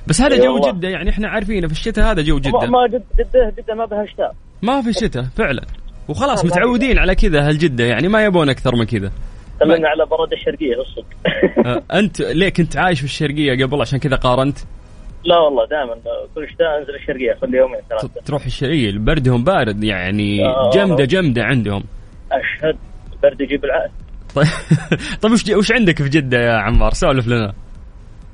بس 0.07 0.21
هذا 0.21 0.35
إي 0.35 0.41
جو 0.41 0.55
والله. 0.55 0.73
جدة 0.73 0.89
يعني 0.89 1.11
إحنا 1.11 1.29
عارفينه 1.29 1.67
في 1.67 1.73
الشتاء 1.73 2.05
هذا 2.05 2.23
جو 2.23 2.39
جدة. 2.39 2.67
ما 2.67 2.87
جد 2.87 3.05
جدة 3.19 3.55
جدة 3.59 3.75
ما 3.75 3.85
بها 3.85 4.07
شتاء. 4.07 4.35
ما 4.63 4.83
في 4.83 4.93
شتاء 4.93 5.25
فعلا. 5.37 5.63
وخلاص 6.09 6.45
متعودين 6.45 6.99
على 6.99 7.15
كذا 7.15 7.49
هالجدة 7.49 7.85
يعني 7.85 8.09
ما 8.09 8.25
يبون 8.25 8.49
أكثر 8.49 8.77
من 8.77 8.85
كذا. 8.85 9.13
تكلمنا 9.61 9.89
على 9.89 10.07
برد 10.07 10.33
الشرقية 10.33 10.75
الصدق 10.81 11.05
آه، 11.67 11.99
أنت 11.99 12.21
ليه 12.21 12.49
كنت 12.49 12.77
عايش 12.77 12.99
في 12.99 13.05
الشرقية 13.05 13.65
قبل؟ 13.65 13.81
عشان 13.81 13.99
كذا 13.99 14.17
قارنت؟ 14.17 14.59
لا 15.25 15.39
والله 15.39 15.67
دائما. 15.67 15.95
كل 16.35 16.49
شتاء 16.55 16.79
أنزل 16.79 16.95
الشرقية 16.95 17.35
خلي 17.43 17.59
يومين 17.59 17.81
ثلاثة. 17.91 18.09
ت- 18.09 18.27
تروح 18.27 18.45
الشرقية 18.45 18.99
بردهم 18.99 19.45
بارد 19.45 19.85
يعني 19.85 20.47
آه. 20.47 20.71
جمدة 20.75 21.05
جمدة 21.05 21.45
عندهم. 21.45 21.85
أشهد 22.33 22.77
البرد 23.13 23.41
يجيب 23.41 23.65
العقل. 23.65 23.91
طيب. 24.35 24.47
طيب 25.23 25.33
وش 25.33 25.49
وش 25.51 25.73
عندك 25.73 26.03
في 26.03 26.09
جدة 26.09 26.39
يا 26.39 26.53
عمار؟ 26.53 26.93
سولف 26.95 27.27
لنا. 27.29 27.53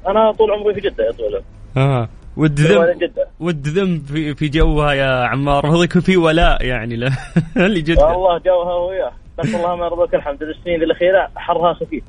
أنا 0.09 0.33
طول 0.33 0.51
عمري 0.51 0.75
في 0.75 0.81
جدة 0.81 1.05
يا 1.05 1.11
طول 1.13 1.43
آه. 1.77 2.09
ود 2.37 2.61
ذنب. 2.61 3.11
ود 3.41 3.69
ذنب 3.69 4.07
في, 4.07 4.35
في 4.35 4.49
جوها 4.49 4.93
يا 4.93 5.25
عمار. 5.25 5.65
المفروض 5.65 5.85
يكون 5.85 6.03
في 6.03 6.17
ولاء 6.17 6.65
يعني 6.65 6.97
ل- 6.97 7.11
لجدة. 7.57 8.05
والله 8.07 8.39
جوها 8.39 8.75
وياه. 8.75 9.13
بس 9.39 9.55
الله 9.55 9.77
ما 9.77 9.85
يرضاك 9.87 10.15
الحمد 10.15 10.43
السنين 10.43 10.83
الاخيره 10.83 11.29
حرها 11.37 11.75
خفيف. 11.75 12.05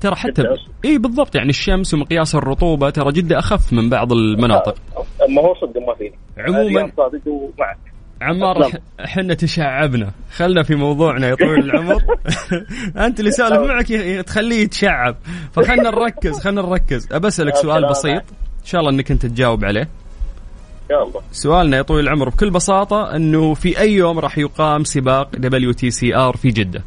ترى 0.00 0.14
حتى 0.16 0.42
ب... 0.42 0.46
إي 0.84 0.98
بالضبط 0.98 1.34
يعني 1.34 1.48
الشمس 1.50 1.94
ومقياس 1.94 2.34
الرطوبة 2.34 2.90
ترى 2.90 3.12
جدة 3.12 3.38
أخف 3.38 3.72
من 3.72 3.90
بعض 3.90 4.12
المناطق. 4.12 4.74
ما 5.28 5.42
هو 5.42 5.54
صدق 5.54 5.80
ما 5.88 5.94
فيني. 5.94 6.14
عموماً- 6.38 7.00
عمار 8.22 8.70
إحنا 9.04 9.34
تشعبنا. 9.34 10.10
خلنا 10.36 10.62
في 10.62 10.74
موضوعنا 10.74 11.28
يا 11.28 11.34
طويل 11.34 11.58
العمر. 11.70 12.02
أنت 13.06 13.20
اللي 13.20 13.30
سالف 13.30 13.58
معك 13.70 13.86
تخليه 14.26 14.62
يتشعب. 14.62 15.16
فخلنا 15.52 15.90
نركز 15.90 16.40
خلنا 16.40 16.62
نركز. 16.62 17.12
ابسالك 17.12 17.54
سؤال 17.56 17.88
بسيط. 17.90 18.22
شاء 18.66 18.80
الله 18.80 18.90
إنك 18.90 19.10
أنت 19.10 19.26
تجاوب 19.26 19.64
عليه. 19.64 19.88
شاء 20.88 21.02
الله. 21.08 21.20
سؤالنا 21.32 21.76
يا 21.76 21.82
طويل 21.82 22.04
العمر 22.04 22.28
بكل 22.28 22.50
بساطة 22.50 23.16
إنه 23.16 23.54
في 23.54 23.80
أي 23.80 23.92
يوم 23.92 24.18
راح 24.18 24.38
يقام 24.38 24.84
سباق 24.84 25.36
WTCR 25.36 26.36
في 26.36 26.48
جدة؟ 26.48 26.82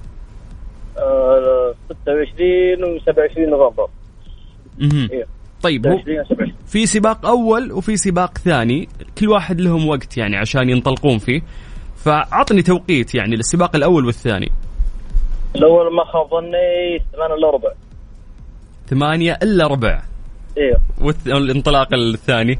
آه، 0.98 1.74
26 2.03 2.83
و 2.83 3.00
27 3.00 3.50
نوفمبر. 3.50 3.88
إيه. 5.12 5.25
طيب 5.62 5.88
هو 5.88 5.98
26 6.00 6.19
و 6.19 6.24
27 6.24 6.53
في 6.67 6.86
سباق 6.86 7.25
أول 7.25 7.71
وفي 7.71 7.98
سباق 7.98 8.38
ثاني 8.38 8.89
كل 9.17 9.29
واحد 9.29 9.62
لهم 9.62 9.88
وقت 9.88 10.17
يعني 10.17 10.38
عشان 10.38 10.69
ينطلقون 10.69 11.17
فيه. 11.17 11.41
فعطني 11.95 12.62
توقيت 12.62 13.15
يعني 13.15 13.36
للسباق 13.36 13.75
الأول 13.75 14.05
والثاني. 14.05 14.51
الأول 15.55 15.95
ما 15.95 16.03
خاب 16.05 16.29
ظني 16.29 17.00
8 17.13 17.33
الا 17.33 17.50
ربع 17.51 17.71
ثمانية 18.88 19.39
الا 19.43 19.67
ربع 19.67 20.01
أيوه 20.59 20.79
والانطلاق 21.27 21.93
الثاني. 21.93 22.59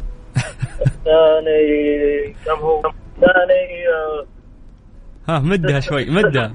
الثاني 0.82 2.36
كم 2.46 2.60
هو؟ 2.62 2.80
الثاني 2.80 3.86
ها 5.30 5.40
مدها 5.40 5.80
شوي 5.80 6.06
مدها. 6.06 6.54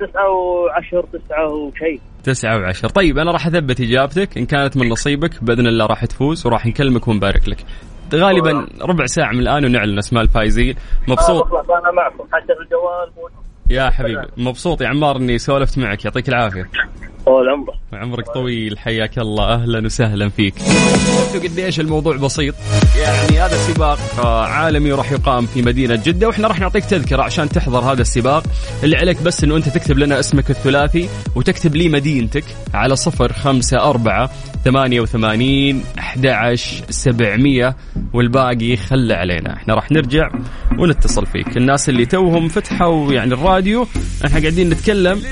تسعة 0.00 0.30
وعشر 0.30 1.06
تسعة 1.12 1.48
وشيء. 1.48 2.00
تسعة 2.24 2.58
وعشر. 2.58 2.88
طيب 2.88 3.18
أنا 3.18 3.32
راح 3.32 3.46
أثبت 3.46 3.80
إجابتك. 3.80 4.38
إن 4.38 4.46
كانت 4.46 4.76
من 4.76 4.88
نصيبك 4.88 5.44
بإذن 5.44 5.66
الله 5.66 5.86
راح 5.86 6.04
تفوز 6.04 6.46
وراح 6.46 6.66
نكلمك 6.66 7.08
ونبارك 7.08 7.48
لك. 7.48 7.64
غالبا 8.14 8.66
ربع 8.82 9.06
ساعة 9.06 9.32
من 9.32 9.40
الآن 9.40 9.64
ونعلن 9.64 9.98
أسماء 9.98 10.22
الفائزين. 10.22 10.76
مبسوط. 11.08 11.52
آه، 11.52 11.78
أنا 11.78 11.90
معكم. 11.92 12.24
حتى 12.32 12.52
الجوال 12.52 13.10
يا 13.70 13.90
حبيبي 13.90 14.26
مبسوط 14.36 14.82
يا 14.82 14.88
عمار 14.88 15.16
إني 15.16 15.38
سولفت 15.38 15.78
معك. 15.78 16.04
يعطيك 16.04 16.28
العافية. 16.28 16.70
طول 17.24 17.48
عمره 17.48 17.74
عمرك 17.92 18.28
طويل 18.28 18.78
حياك 18.78 19.18
الله. 19.18 19.54
أهلا 19.54 19.86
وسهلا 19.86 20.28
فيك. 20.28 20.54
شفتوا 20.58 21.40
قديش 21.40 21.80
الموضوع 21.80 22.16
بسيط؟ 22.16 22.54
يعني 22.96 23.40
هذا 23.40 23.56
سباق 23.56 23.98
آه، 24.24 24.44
عالمي 24.46 24.92
وراح 24.92 25.12
يقام 25.12 25.46
في 25.46 25.62
مدينة 25.62 25.94
جدة 26.04 26.26
وإحنا 26.28 26.48
راح 26.48 26.60
نعطيك 26.60 26.84
تذكرة 26.84 27.22
عشان 27.22 27.48
تحضر 27.48 27.78
هذا 27.78 28.02
السباق. 28.02 28.44
اللي 28.82 28.96
عليك 28.96 29.22
بس 29.22 29.44
إنه 29.44 29.56
أنت 29.56 29.68
تكتب 29.68 29.98
لنا 29.98 30.20
اسمك 30.20 30.50
الثلاثي 30.50 31.08
وتكتب 31.36 31.76
لي 31.76 31.88
مدينتك 31.88 32.44
على 32.74 32.96
صفر 32.96 33.32
خمسة 33.32 33.78
أربعة 33.78 34.30
ثمانية 34.64 35.00
وثمانين 35.00 35.84
أحد 35.98 36.54
سبعمية 36.90 37.76
والباقي 38.12 38.76
خلى 38.76 39.14
علينا. 39.14 39.54
إحنا 39.54 39.74
راح 39.74 39.90
نرجع 39.92 40.30
ونتصل 40.78 41.26
فيك. 41.26 41.56
الناس 41.56 41.88
اللي 41.88 42.06
توهم 42.06 42.48
فتحوا 42.48 43.12
يعني 43.12 43.34
الراديو 43.34 43.86
إحنا 44.26 44.40
قاعدين 44.40 44.70
نتكلم 44.70 45.22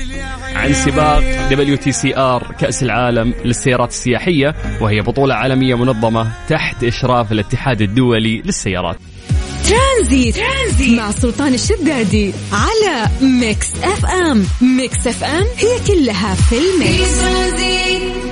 عن 0.55 0.73
سباق 0.73 1.49
WTCR 1.51 2.55
كأس 2.61 2.83
العالم 2.83 3.35
للسيارات 3.45 3.89
السياحية 3.89 4.55
وهي 4.81 5.01
بطولة 5.01 5.35
عالمية 5.35 5.75
منظمة 5.75 6.33
تحت 6.49 6.85
إشراف 6.85 7.33
الاتحاد 7.33 7.83
الدولي 7.83 8.43
للسيارات. 8.43 8.97
ترانزيت. 9.69 10.37
ترانزيت 10.37 10.99
مع 10.99 11.11
سلطان 11.11 11.55
الشدادي 11.55 12.33
على 12.53 13.09
Mix 13.21 13.75
FM. 13.83 14.47
Mix 14.61 15.07
FM 15.07 15.45
هي 15.59 15.79
كلها 15.87 16.35
في 16.35 16.57
ال 16.59 16.71
mix. 16.71 17.21
ترانزيت. 17.21 18.32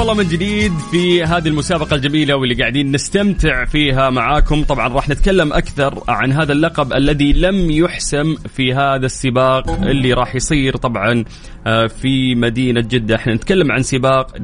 حياكم 0.00 0.10
الله 0.10 0.24
من 0.24 0.30
جديد 0.30 0.72
في 0.90 1.24
هذه 1.24 1.48
المسابقة 1.48 1.94
الجميلة 1.96 2.36
واللي 2.36 2.54
قاعدين 2.54 2.92
نستمتع 2.92 3.64
فيها 3.64 4.10
معاكم. 4.10 4.64
طبعا 4.64 4.88
راح 4.88 5.08
نتكلم 5.08 5.52
أكثر 5.52 6.02
عن 6.08 6.32
هذا 6.32 6.52
اللقب 6.52 6.92
الذي 6.92 7.32
لم 7.32 7.70
يحسم 7.70 8.34
في 8.56 8.74
هذا 8.74 9.06
السباق 9.06 9.70
اللي 9.70 10.12
راح 10.12 10.34
يصير 10.34 10.76
طبعا 10.76 11.24
آه، 11.66 11.86
في 11.86 12.34
مدينة 12.34 12.80
جدة. 12.80 13.16
إحنا 13.16 13.34
نتكلم 13.34 13.72
عن 13.72 13.82
سباق 13.82 14.36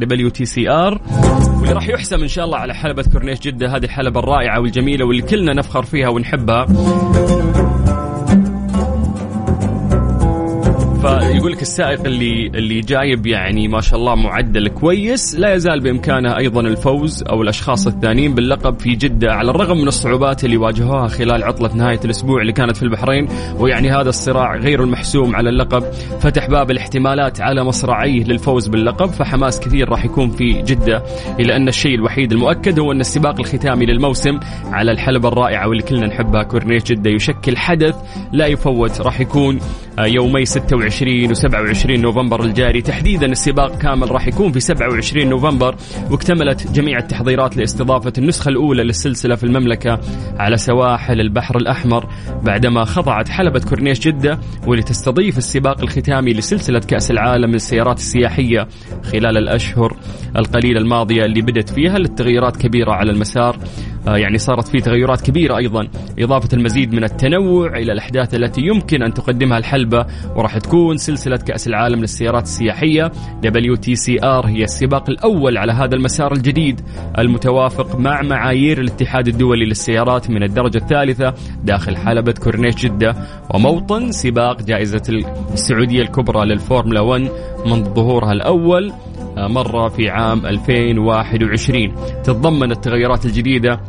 ار 0.68 1.00
واللي 1.60 1.72
راح 1.72 1.88
يحسم 1.88 2.22
إن 2.22 2.28
شاء 2.28 2.44
الله 2.44 2.58
على 2.58 2.74
حلبة 2.74 3.02
كورنيش 3.12 3.40
جدة 3.40 3.76
هذه 3.76 3.84
الحلبة 3.84 4.20
الرائعة 4.20 4.60
والجميلة 4.60 5.04
واللي 5.04 5.22
كلنا 5.22 5.52
نفخر 5.52 5.82
فيها 5.82 6.08
ونحبها. 6.08 6.66
فيقول 11.06 11.52
لك 11.52 11.62
السائق 11.62 12.04
اللي 12.04 12.46
اللي 12.46 12.80
جايب 12.80 13.26
يعني 13.26 13.68
ما 13.68 13.80
شاء 13.80 13.98
الله 13.98 14.14
معدل 14.14 14.68
كويس 14.68 15.34
لا 15.34 15.54
يزال 15.54 15.80
بإمكانه 15.80 16.36
أيضا 16.36 16.60
الفوز 16.60 17.22
أو 17.22 17.42
الأشخاص 17.42 17.86
الثانيين 17.86 18.34
باللقب 18.34 18.80
في 18.80 18.90
جدة 18.90 19.32
على 19.32 19.50
الرغم 19.50 19.78
من 19.78 19.88
الصعوبات 19.88 20.44
اللي 20.44 20.56
واجهوها 20.56 21.08
خلال 21.08 21.44
عطلة 21.44 21.74
نهاية 21.74 22.00
الأسبوع 22.04 22.40
اللي 22.40 22.52
كانت 22.52 22.76
في 22.76 22.82
البحرين 22.82 23.28
ويعني 23.58 23.90
هذا 23.90 24.08
الصراع 24.08 24.56
غير 24.56 24.82
المحسوم 24.82 25.36
على 25.36 25.48
اللقب. 25.48 25.82
فتح 26.20 26.46
باب 26.50 26.70
الاحتمالات 26.70 27.40
على 27.40 27.64
مصراعيه 27.64 28.24
للفوز 28.24 28.68
باللقب 28.68 29.10
فحماس 29.10 29.60
كثير 29.60 29.88
راح 29.88 30.04
يكون 30.04 30.30
في 30.30 30.62
جدة 30.62 31.02
إلى 31.40 31.56
أن 31.56 31.68
الشيء 31.68 31.94
الوحيد 31.94 32.32
المؤكد 32.32 32.78
هو 32.78 32.92
أن 32.92 33.00
السباق 33.00 33.40
الختامي 33.40 33.86
للموسم 33.86 34.40
على 34.64 34.90
الحلبة 34.92 35.28
الرائعة 35.28 35.68
واللي 35.68 35.82
كلنا 35.82 36.06
نحبها 36.06 36.42
كورنيش 36.42 36.82
جدة 36.82 37.10
يشكل 37.10 37.56
حدث 37.56 37.96
لا 38.32 38.46
يفوت 38.46 39.00
راح 39.00 39.20
يكون 39.20 39.58
يومي 39.98 40.44
26 40.44 40.95
و27 41.02 41.90
نوفمبر 41.90 42.44
الجاري. 42.44 42.82
تحديدا 42.82 43.26
السباق 43.26 43.78
كامل 43.78 44.10
راح 44.10 44.28
يكون 44.28 44.52
في 44.52 44.60
27 44.60 45.28
نوفمبر 45.28 45.76
واكتملت 46.10 46.72
جميع 46.72 46.98
التحضيرات 46.98 47.56
لاستضافة 47.56 48.12
النسخة 48.18 48.48
الأولى 48.48 48.84
للسلسلة 48.84 49.34
في 49.34 49.44
المملكة 49.44 50.00
على 50.38 50.56
سواحل 50.56 51.20
البحر 51.20 51.56
الأحمر 51.56 52.08
بعدما 52.42 52.84
خضعت 52.84 53.28
حلبة 53.28 53.60
كورنيش 53.60 54.00
جدة 54.00 54.38
ولتستضيف 54.66 55.38
السباق 55.38 55.80
الختامي 55.80 56.32
لسلسلة 56.32 56.80
كأس 56.80 57.10
العالم 57.10 57.50
للسيارات 57.50 57.98
السياحية 57.98 58.68
خلال 59.02 59.36
الأشهر 59.36 59.96
القليلة 60.36 60.80
الماضية 60.80 61.24
اللي 61.24 61.42
بدت 61.42 61.70
فيها 61.70 61.98
للتغيرات 61.98 62.56
كبيرة 62.56 62.92
على 62.92 63.10
المسار. 63.10 63.58
يعني 64.06 64.38
صارت 64.38 64.68
في 64.68 64.78
تغيرات 64.78 65.20
كبيرة 65.20 65.56
أيضا. 65.56 65.88
إضافة 66.18 66.48
المزيد 66.52 66.94
من 66.94 67.04
التنوع 67.04 67.78
إلى 67.78 67.92
الأحداث 67.92 68.34
التي 68.34 68.60
يمكن 68.60 69.02
أن 69.02 69.14
تقدمها 69.14 69.58
الحلبة 69.58 70.06
وراح 70.36 70.58
تكون 70.58 70.96
سلسلة 70.96 71.36
كأس 71.36 71.68
العالم 71.68 72.00
للسيارات 72.00 72.42
السياحية. 72.42 73.12
WTCR 73.44 74.46
هي 74.46 74.64
السباق 74.64 75.10
الأول 75.10 75.58
على 75.58 75.72
هذا 75.72 75.94
المسار 75.94 76.32
الجديد 76.32 76.80
المتوافق 77.18 77.98
مع 77.98 78.22
معايير 78.22 78.80
الاتحاد 78.80 79.28
الدولي 79.28 79.64
للسيارات 79.64 80.30
من 80.30 80.42
الدرجة 80.42 80.78
الثالثة 80.78 81.34
داخل 81.64 81.96
حلبة 81.96 82.32
كورنيش 82.32 82.74
جدة. 82.74 83.14
وموطن 83.54 84.12
سباق 84.12 84.62
جائزة 84.62 85.02
السعودية 85.52 86.02
الكبرى 86.02 86.46
للفورمولا 86.46 87.00
1 87.00 87.28
منذ 87.66 87.84
ظهورها 87.94 88.32
الأول 88.32 88.92
آه، 89.38 89.48
مرة 89.48 89.88
في 89.88 90.08
عام 90.08 90.46
2021 90.46 91.94
تتضمن 92.24 92.70
التغيرات 92.70 93.26
الجديدة 93.26 93.80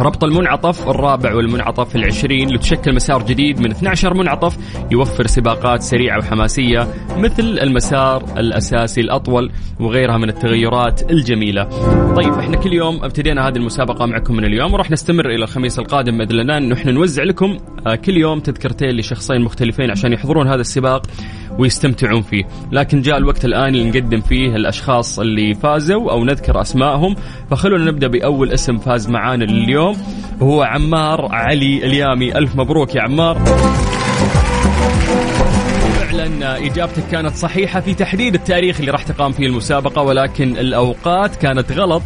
ربط 0.00 0.24
المنعطف 0.24 0.88
الرابع 0.88 1.34
والمنعطف 1.34 1.96
العشرين 1.96 2.50
لتشكل 2.50 2.94
مسار 2.94 3.22
جديد 3.22 3.60
من 3.60 3.70
12 3.70 4.14
منعطف 4.14 4.56
يوفر 4.90 5.26
سباقات 5.26 5.82
سريعة 5.82 6.18
وحماسية 6.18 6.88
مثل 7.16 7.58
المسار 7.62 8.24
الأساسي 8.38 9.00
الأطول 9.00 9.50
وغيرها 9.80 10.18
من 10.18 10.28
التغيرات 10.28 11.10
الجميلة. 11.10 11.64
طيب 12.14 12.32
إحنا 12.32 12.56
كل 12.56 12.72
يوم 12.72 13.04
ابتدينا 13.04 13.48
هذه 13.48 13.56
المسابقة 13.56 14.06
معكم 14.06 14.36
من 14.36 14.44
اليوم 14.44 14.72
وراح 14.72 14.90
نستمر 14.90 15.26
إلى 15.26 15.44
الخميس 15.44 15.78
القادم 15.78 16.18
بإذن 16.18 16.40
الله. 16.40 16.74
إحنا 16.74 16.92
نوزع 16.92 17.22
لكم 17.22 17.56
آه، 17.86 17.94
كل 17.94 18.16
يوم 18.16 18.40
تذكرتين 18.40 18.90
لشخصين 18.90 19.40
مختلفين 19.40 19.90
عشان 19.90 20.12
يحضرون 20.12 20.48
هذا 20.48 20.60
السباق. 20.60 21.02
ويستمتعون 21.58 22.22
فيه. 22.22 22.44
لكن 22.72 23.02
جاء 23.02 23.16
الوقت 23.16 23.44
الآن 23.44 23.74
اللي 23.74 23.90
نقدم 23.90 24.20
فيه 24.20 24.56
الأشخاص 24.56 25.18
اللي 25.18 25.54
فازوا 25.54 26.12
أو 26.12 26.24
نذكر 26.24 26.60
أسمائهم. 26.60 27.16
فخلونا 27.50 27.84
نبدأ 27.84 28.06
بأول 28.06 28.52
اسم 28.52 28.78
فاز 28.78 29.08
معانا 29.08 29.44
اليوم 29.44 29.96
وهو 30.40 30.62
عمار 30.62 31.28
علي 31.32 31.86
اليامي. 31.86 32.38
ألف 32.38 32.56
مبروك 32.56 32.94
يا 32.94 33.02
عمار. 33.02 33.38
فعلا 36.00 36.66
إجابتك 36.66 37.02
كانت 37.10 37.34
صحيحة 37.34 37.80
في 37.80 37.94
تحديد 37.94 38.34
التاريخ 38.34 38.80
اللي 38.80 38.90
راح 38.90 39.02
تقام 39.02 39.32
فيه 39.32 39.46
المسابقة 39.46 40.02
ولكن 40.02 40.56
الأوقات 40.56 41.36
كانت 41.36 41.72
غلط. 41.72 42.02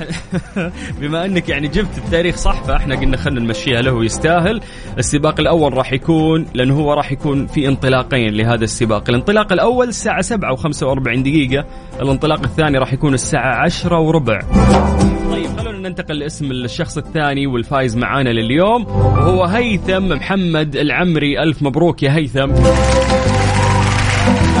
بما 1.00 1.24
انك 1.24 1.48
يعني 1.48 1.68
جبت 1.68 1.98
التاريخ 1.98 2.36
صح 2.36 2.62
فاحنا 2.62 2.94
قلنا 2.94 3.16
خلينا 3.16 3.40
نمشيها 3.40 3.82
له 3.82 3.92
ويستاهل. 3.92 4.60
السباق 4.98 5.40
الأول 5.40 5.74
راح 5.74 5.92
يكون 5.92 6.46
لأنه 6.54 6.74
هو 6.74 6.92
راح 6.92 7.12
يكون 7.12 7.46
في 7.46 7.68
انطلاقين 7.68 8.34
لهذا 8.34 8.64
السباق. 8.64 9.04
الانطلاق 9.08 9.52
الأول 9.52 9.88
الساعة 9.88 10.20
7 10.22 10.56
و45 10.56 11.18
دقيقة. 11.18 11.64
الانطلاق 12.00 12.42
الثاني 12.42 12.78
راح 12.78 12.92
يكون 12.92 13.14
الساعة 13.14 13.56
10 13.56 13.98
وربع. 13.98 14.40
طيب 15.30 15.58
خلونا 15.58 15.88
ننتقل 15.88 16.18
لاسم 16.18 16.50
الشخص 16.50 16.98
الثاني 16.98 17.46
والفايز 17.46 17.96
معانا 17.96 18.28
لليوم 18.28 18.86
وهو 18.86 19.44
هيثم 19.44 20.08
محمد 20.08 20.76
العمري. 20.76 21.42
ألف 21.42 21.62
مبروك 21.62 22.02
يا 22.02 22.16
هيثم. 22.16 22.52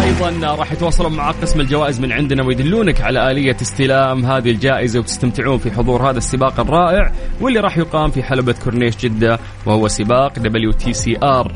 أيضا 0.00 0.54
راح 0.54 0.72
يتواصلون 0.72 1.12
مع 1.12 1.30
قسم 1.30 1.60
الجوائز 1.60 2.00
من 2.00 2.12
عندنا 2.12 2.44
ويدلونك 2.44 3.00
على 3.00 3.30
آلية 3.30 3.56
استلام 3.62 4.26
هذه 4.26 4.50
الجائزة 4.50 5.00
وتستمتعون 5.00 5.58
في 5.58 5.70
حضور 5.70 6.10
هذا 6.10 6.18
السباق 6.18 6.60
الرائع 6.60 7.12
واللي 7.40 7.60
راح 7.60 7.78
يقام 7.78 8.10
في 8.10 8.22
حلبة 8.22 8.54
كورنيش 8.64 8.96
جدة 8.96 9.38
وهو 9.66 9.88
سباق 9.88 10.38
WTCR 10.38 11.52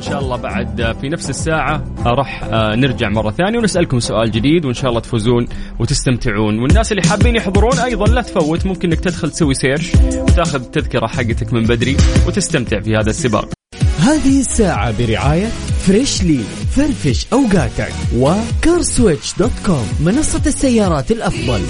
إن 0.00 0.04
شاء 0.06 0.20
الله 0.20 0.36
بعد 0.36 0.96
في 1.00 1.08
نفس 1.08 1.30
الساعة 1.30 1.84
راح 2.06 2.44
آه، 2.44 2.74
نرجع 2.74 3.08
مرة 3.08 3.30
ثانية 3.30 3.58
ونسألكم 3.58 4.00
سؤال 4.00 4.30
جديد 4.30 4.64
وإن 4.64 4.74
شاء 4.74 4.90
الله 4.90 5.00
تفوزون 5.00 5.46
وتستمتعون. 5.78 6.58
والناس 6.58 6.92
اللي 6.92 7.02
حابين 7.02 7.36
يحضرون 7.36 7.78
أيضا 7.78 8.06
لا 8.06 8.22
تفوت 8.22 8.66
ممكن 8.66 8.88
إنك 8.88 9.00
تدخل 9.00 9.30
تسوي 9.30 9.54
search 9.54 9.92
وتاخذ 10.14 10.60
التذكره 10.60 11.06
حقتك 11.06 11.52
من 11.52 11.62
بدري 11.62 11.96
وتستمتع 12.26 12.80
في 12.80 12.96
هذا 12.96 13.10
السباق. 13.10 13.48
هذه 13.98 14.40
الساعة 14.40 14.94
برعاية 14.98 15.48
Freshly 15.86 16.40
فرفش 16.76 17.26
أوقاتك 17.32 17.92
و 18.16 18.28
CarSwitch 18.28 19.34
dot 19.38 19.50
com 19.66 19.88
منصة 20.00 20.42
السيارات 20.46 21.10
الأفضل. 21.10 21.62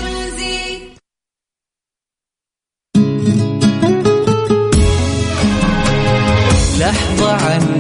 لحظة 6.79 7.33
عنك 7.33 7.80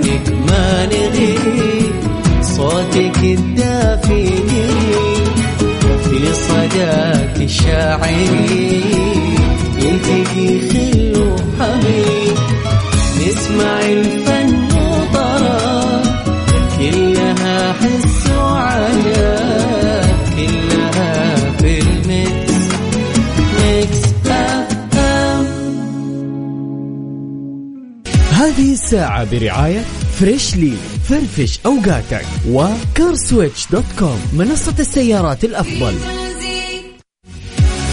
الساعة 28.90 29.24
برعاية 29.24 29.84
Freshly 30.20 30.72
فرفش 31.08 31.60
أوقاتك 31.66 32.24
و 32.48 32.60
CarSwitch 32.60 33.66
dot 33.72 33.84
com 33.98 34.20
منصة 34.32 34.74
السيارات 34.78 35.44
الأفضل 35.44 35.94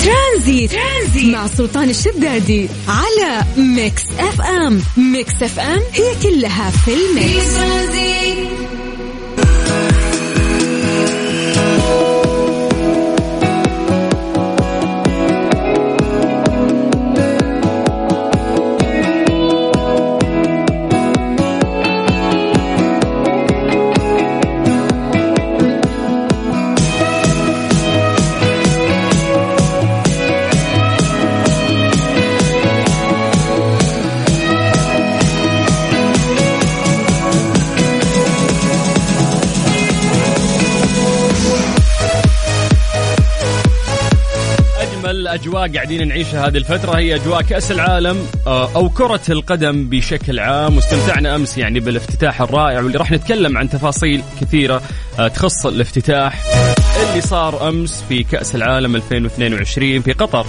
ترانزيت. 0.04 0.72
ترانزيت 0.72 0.72
مع 1.26 1.48
سلطان 1.48 1.90
الشدادي 1.90 2.70
على 2.88 3.44
Mix 3.58 4.04
FM 4.20 4.82
Mix 4.98 5.44
FM 5.44 5.82
هي 5.94 6.16
كلها 6.24 6.72
في 6.72 6.92
ال 6.94 7.09
mix 7.09 7.54
اجمل 7.58 8.67
قاعدين 45.76 46.08
نعيشها 46.08 46.48
هذه 46.48 46.58
الفترة. 46.58 46.98
هي 46.98 47.16
أجواء 47.16 47.42
كأس 47.42 47.72
العالم 47.72 48.18
آه، 48.48 48.76
أو 48.76 48.90
كرة 48.90 49.22
القدم 49.30 49.90
بشكل 49.90 50.40
عام. 50.40 50.76
واستمتعنا 50.76 51.36
أمس 51.36 51.58
يعني 51.58 51.80
بالافتتاح 51.80 52.42
الرائع 52.42 52.82
واللي 52.82 52.98
راح 52.98 53.12
نتكلم 53.12 53.58
عن 53.58 53.70
تفاصيل 53.70 54.24
كثيرة 54.42 54.82
آه، 55.20 55.28
تخص 55.28 55.66
الافتتاح 55.66 56.44
اللي 57.10 57.22
صار 57.22 57.70
أمس 57.70 58.04
في 58.10 58.24
كأس 58.24 58.56
العالم 58.56 58.96
2022 58.96 60.02
في 60.02 60.12
قطر. 60.14 60.46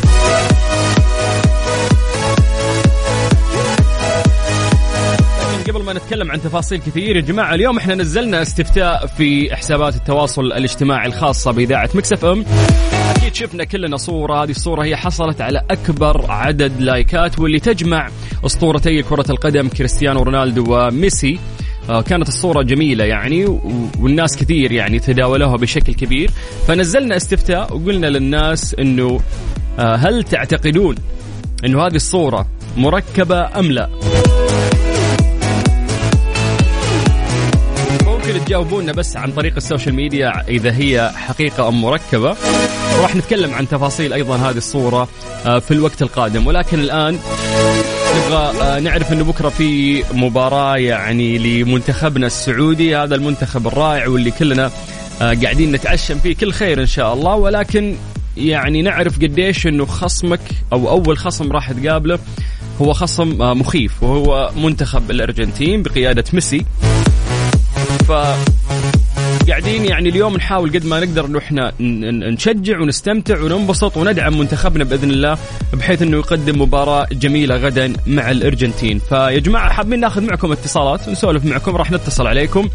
قبل 5.69 5.83
ما 5.83 5.93
نتكلم 5.93 6.31
عن 6.31 6.43
تفاصيل 6.43 6.79
كثير 6.79 7.17
يا 7.17 7.21
جماعة 7.21 7.55
اليوم 7.55 7.79
إحنا 7.79 7.95
نزلنا 7.95 8.43
استفتاء 8.43 9.07
في 9.07 9.57
حسابات 9.57 9.97
التواصل 9.97 10.43
الاجتماعي 10.43 11.07
الخاصة 11.07 11.51
بإذاعة 11.51 11.91
مكسف 11.95 12.25
أم. 12.25 12.45
أكيد 13.19 13.35
شفنا 13.35 13.65
كلنا 13.65 13.97
صورة 13.97 14.43
هذه 14.45 14.51
الصورة 14.51 14.85
هي 14.85 14.97
حصلت 14.97 15.41
على 15.41 15.63
أكبر 15.71 16.31
عدد 16.31 16.81
لايكات 16.81 17.39
واللي 17.39 17.61
تجمع 17.61 18.09
أسطورتي 18.47 19.03
كرة 19.03 19.25
القدم 19.31 19.69
كريستيانو 19.69 20.23
رونالدو 20.23 20.65
وميسي 20.69 21.39
آه، 21.91 22.03
كانت 22.03 22.29
الصورة 22.29 22.63
جميلة 22.63 23.05
يعني 23.05 23.61
والناس 24.01 24.37
كثير 24.37 24.73
يعني 24.73 24.99
تداولوها 24.99 25.57
بشكل 25.57 25.95
كبير 25.95 26.31
فنزلنا 26.67 27.17
استفتاء 27.17 27.77
وقلنا 27.77 28.07
للناس 28.07 28.75
إنه 28.75 29.21
آه، 29.79 29.97
هل 29.97 30.25
تعتقدون 30.25 30.95
إنه 31.65 31.87
هذه 31.87 31.97
الصورة 31.97 32.47
مركبة 32.77 33.59
أم 33.59 33.73
لا؟ 33.73 33.89
ممكن 38.29 38.45
تجاوبونا 38.45 38.93
بس 38.93 39.17
عن 39.17 39.33
طريق 39.33 39.55
ال 39.57 39.62
social 39.62 39.95
media 39.95 40.49
إذا 40.49 40.73
هي 40.73 41.13
حقيقة 41.17 41.69
أم 41.69 41.83
مركبة. 41.83 42.37
وراح 42.99 43.17
نتكلم 43.17 43.55
عن 43.55 43.69
تفاصيل 43.69 44.13
أيضا 44.13 44.37
هذه 44.37 44.57
الصورة 44.57 45.09
آه، 45.47 45.59
في 45.59 45.71
الوقت 45.71 46.03
القادم. 46.03 46.47
ولكن 46.47 46.81
الآن 46.81 47.19
نبغى 48.17 48.63
آه، 48.63 48.81
نعرف 48.81 49.13
إنه 49.13 49.25
بكرة 49.25 49.49
في 49.49 50.03
مباراة 50.13 50.77
يعني 50.77 51.39
لمنتخبنا 51.39 52.27
السعودي. 52.27 52.97
هذا 52.97 53.15
المنتخب 53.15 53.67
الرائع 53.67 54.09
واللي 54.09 54.31
كلنا 54.31 54.71
آه، 55.23 55.35
قاعدين 55.35 55.73
نتعشم 55.73 56.19
فيه. 56.19 56.35
كل 56.35 56.53
خير 56.53 56.81
إن 56.81 56.87
شاء 56.87 57.15
الله. 57.15 57.35
ولكن 57.35 57.97
يعني 58.37 58.83
نعرف 58.83 59.17
قديش 59.17 59.67
إنه 59.67 59.87
خصمك 59.87 60.41
أو 60.73 60.89
أول 60.89 61.19
خصم 61.19 61.53
راح 61.53 61.73
تقابله 61.73 62.19
هو 62.83 62.93
خصم 62.93 63.39
مخيف 63.39 64.03
وهو 64.03 64.51
منتخب 64.57 65.11
الأرجنتين 65.11 65.83
بقيادة 65.83 66.25
ميسي. 66.33 66.65
ف 68.09 68.13
قاعدين 69.49 69.85
يعني 69.85 70.09
اليوم 70.09 70.37
نحاول 70.37 70.71
قد 70.71 70.87
ما 70.87 71.01
نقدر 71.01 71.27
إنه 71.27 71.39
إحنا 71.39 71.73
نشجع 72.31 72.81
ونستمتع 72.81 73.41
وننبسط 73.43 73.97
وندعم 73.97 74.39
منتخبنا 74.39 74.85
بإذن 74.85 75.11
الله 75.11 75.39
بحيث 75.73 76.03
إنه 76.03 76.17
يقدم 76.17 76.63
مباراة 76.63 77.07
جميلة 77.13 77.57
غدا 77.57 77.93
مع 78.07 78.31
الأرجنتين. 78.31 78.99
فيا 78.99 79.39
جماعة 79.39 79.73
حابين 79.73 80.01
ناخذ 80.01 80.23
معكم 80.23 80.53
اتصالات؟ 80.53 81.09
ونسولف 81.09 81.45
معكم 81.45 81.77
راح 81.77 81.91
نتصل 81.91 82.27
عليكم. 82.27 82.69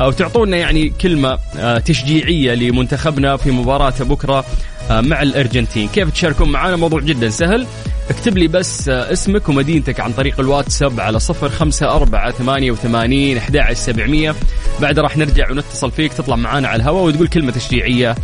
وتعطونا 0.00 0.56
يعني 0.56 0.92
كلمة 1.00 1.38
آه، 1.58 1.78
تشجيعية 1.78 2.54
لمنتخبنا 2.54 3.36
في 3.36 3.50
مباراته 3.50 4.04
بكرة 4.04 4.44
آه، 4.90 5.00
مع 5.00 5.22
الأرجنتين. 5.22 5.88
كيف 5.88 6.10
تشاركون 6.10 6.48
معنا 6.48 6.76
موضوع 6.76 7.00
جدا 7.00 7.28
سهل. 7.28 7.66
اكتب 8.10 8.38
لي 8.38 8.48
بس 8.48 8.88
آه، 8.88 9.12
اسمك 9.12 9.48
ومدينتك 9.48 10.00
عن 10.00 10.12
طريق 10.12 10.40
الواتساب 10.40 11.00
على 11.00 11.20
صفر 11.20 11.48
خمسة 11.48 11.96
أربعة 11.96 12.30
ثمانية 12.30 12.70
وثمانين 12.70 13.36
أحد 13.36 13.72
سبعمية. 13.72 14.34
بعد 14.80 14.98
راح 14.98 15.16
نرجع 15.16 15.50
ونتصل 15.50 15.90
فيك 15.90 16.12
تطلع 16.12 16.36
معانا 16.36 16.68
على 16.68 16.76
الهواء 16.82 17.04
وتقول 17.04 17.28
كلمة 17.28 17.52
تشجيعية 17.52 18.14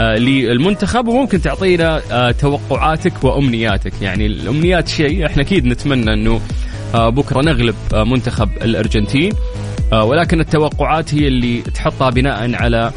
آه، 0.00 0.16
للمنتخب 0.16 1.08
وممكن 1.08 1.40
تعطينا 1.40 2.02
آه، 2.10 2.30
توقعاتك 2.30 3.24
وأمنياتك. 3.24 3.92
يعني 4.02 4.26
الأمنيات 4.26 4.88
شيء 4.88 5.26
إحنا 5.26 5.42
أكيد 5.42 5.66
نتمنى 5.66 6.12
أنه 6.12 6.40
آه، 6.94 7.08
بكرة 7.08 7.40
نغلب 7.42 7.74
منتخب 7.94 8.48
الأرجنتين. 8.62 9.32
آه، 9.92 10.04
ولكن 10.04 10.40
التوقعات 10.40 11.14
هي 11.14 11.28
اللي 11.28 11.62
تحطها 11.62 12.10
بناء 12.10 12.54
على 12.54 12.92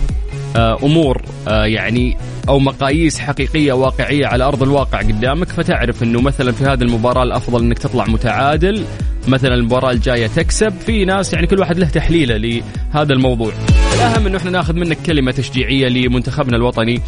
أمور 0.57 1.21
يعني 1.47 2.17
أو 2.49 2.59
مقاييس 2.59 3.19
حقيقية 3.19 3.73
واقعية 3.73 4.27
على 4.27 4.43
أرض 4.43 4.63
الواقع 4.63 5.01
قدامك. 5.01 5.49
فتعرف 5.49 6.03
إنه 6.03 6.21
مثلا 6.21 6.51
في 6.51 6.63
هذه 6.63 6.81
المباراة 6.81 7.23
الأفضل 7.23 7.63
إنك 7.63 7.79
تطلع 7.79 8.05
متعادل 8.05 8.85
مثلا 9.29 9.55
المباراة 9.55 9.91
الجاية 9.91 10.27
تكسب. 10.27 10.73
في 10.85 11.05
ناس 11.05 11.33
يعني 11.33 11.47
كل 11.47 11.59
واحد 11.59 11.79
له 11.79 11.89
تحليله 11.89 12.37
لهذا 12.37 13.13
الموضوع. 13.13 13.51
الأهم 13.93 14.27
إنه 14.27 14.37
إحنا 14.37 14.51
ناخذ 14.51 14.73
منك 14.73 14.97
كلمة 15.05 15.31
تشجيعية 15.31 15.87
لمنتخبنا 15.87 16.57
الوطني 16.57 17.01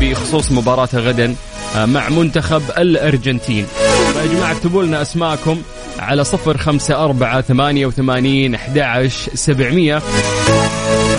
بخصوص 0.00 0.52
مباراته 0.52 0.98
غدا 0.98 1.34
آه، 1.76 1.86
مع 1.86 2.08
منتخب 2.08 2.62
الأرجنتين. 2.78 3.66
فيا 4.12 4.26
جماعة 4.26 4.52
اكتبوا 4.52 4.82
لنا 4.82 5.02
أسماءكم 5.02 5.62
على 5.98 6.24
صفر 6.24 6.56
خمسة 6.56 7.04
أربعة 7.04 7.40
ثمانية 7.40 7.86
وثمانين 7.86 8.54
أحد 8.54 9.08
سبعمية. 9.34 10.02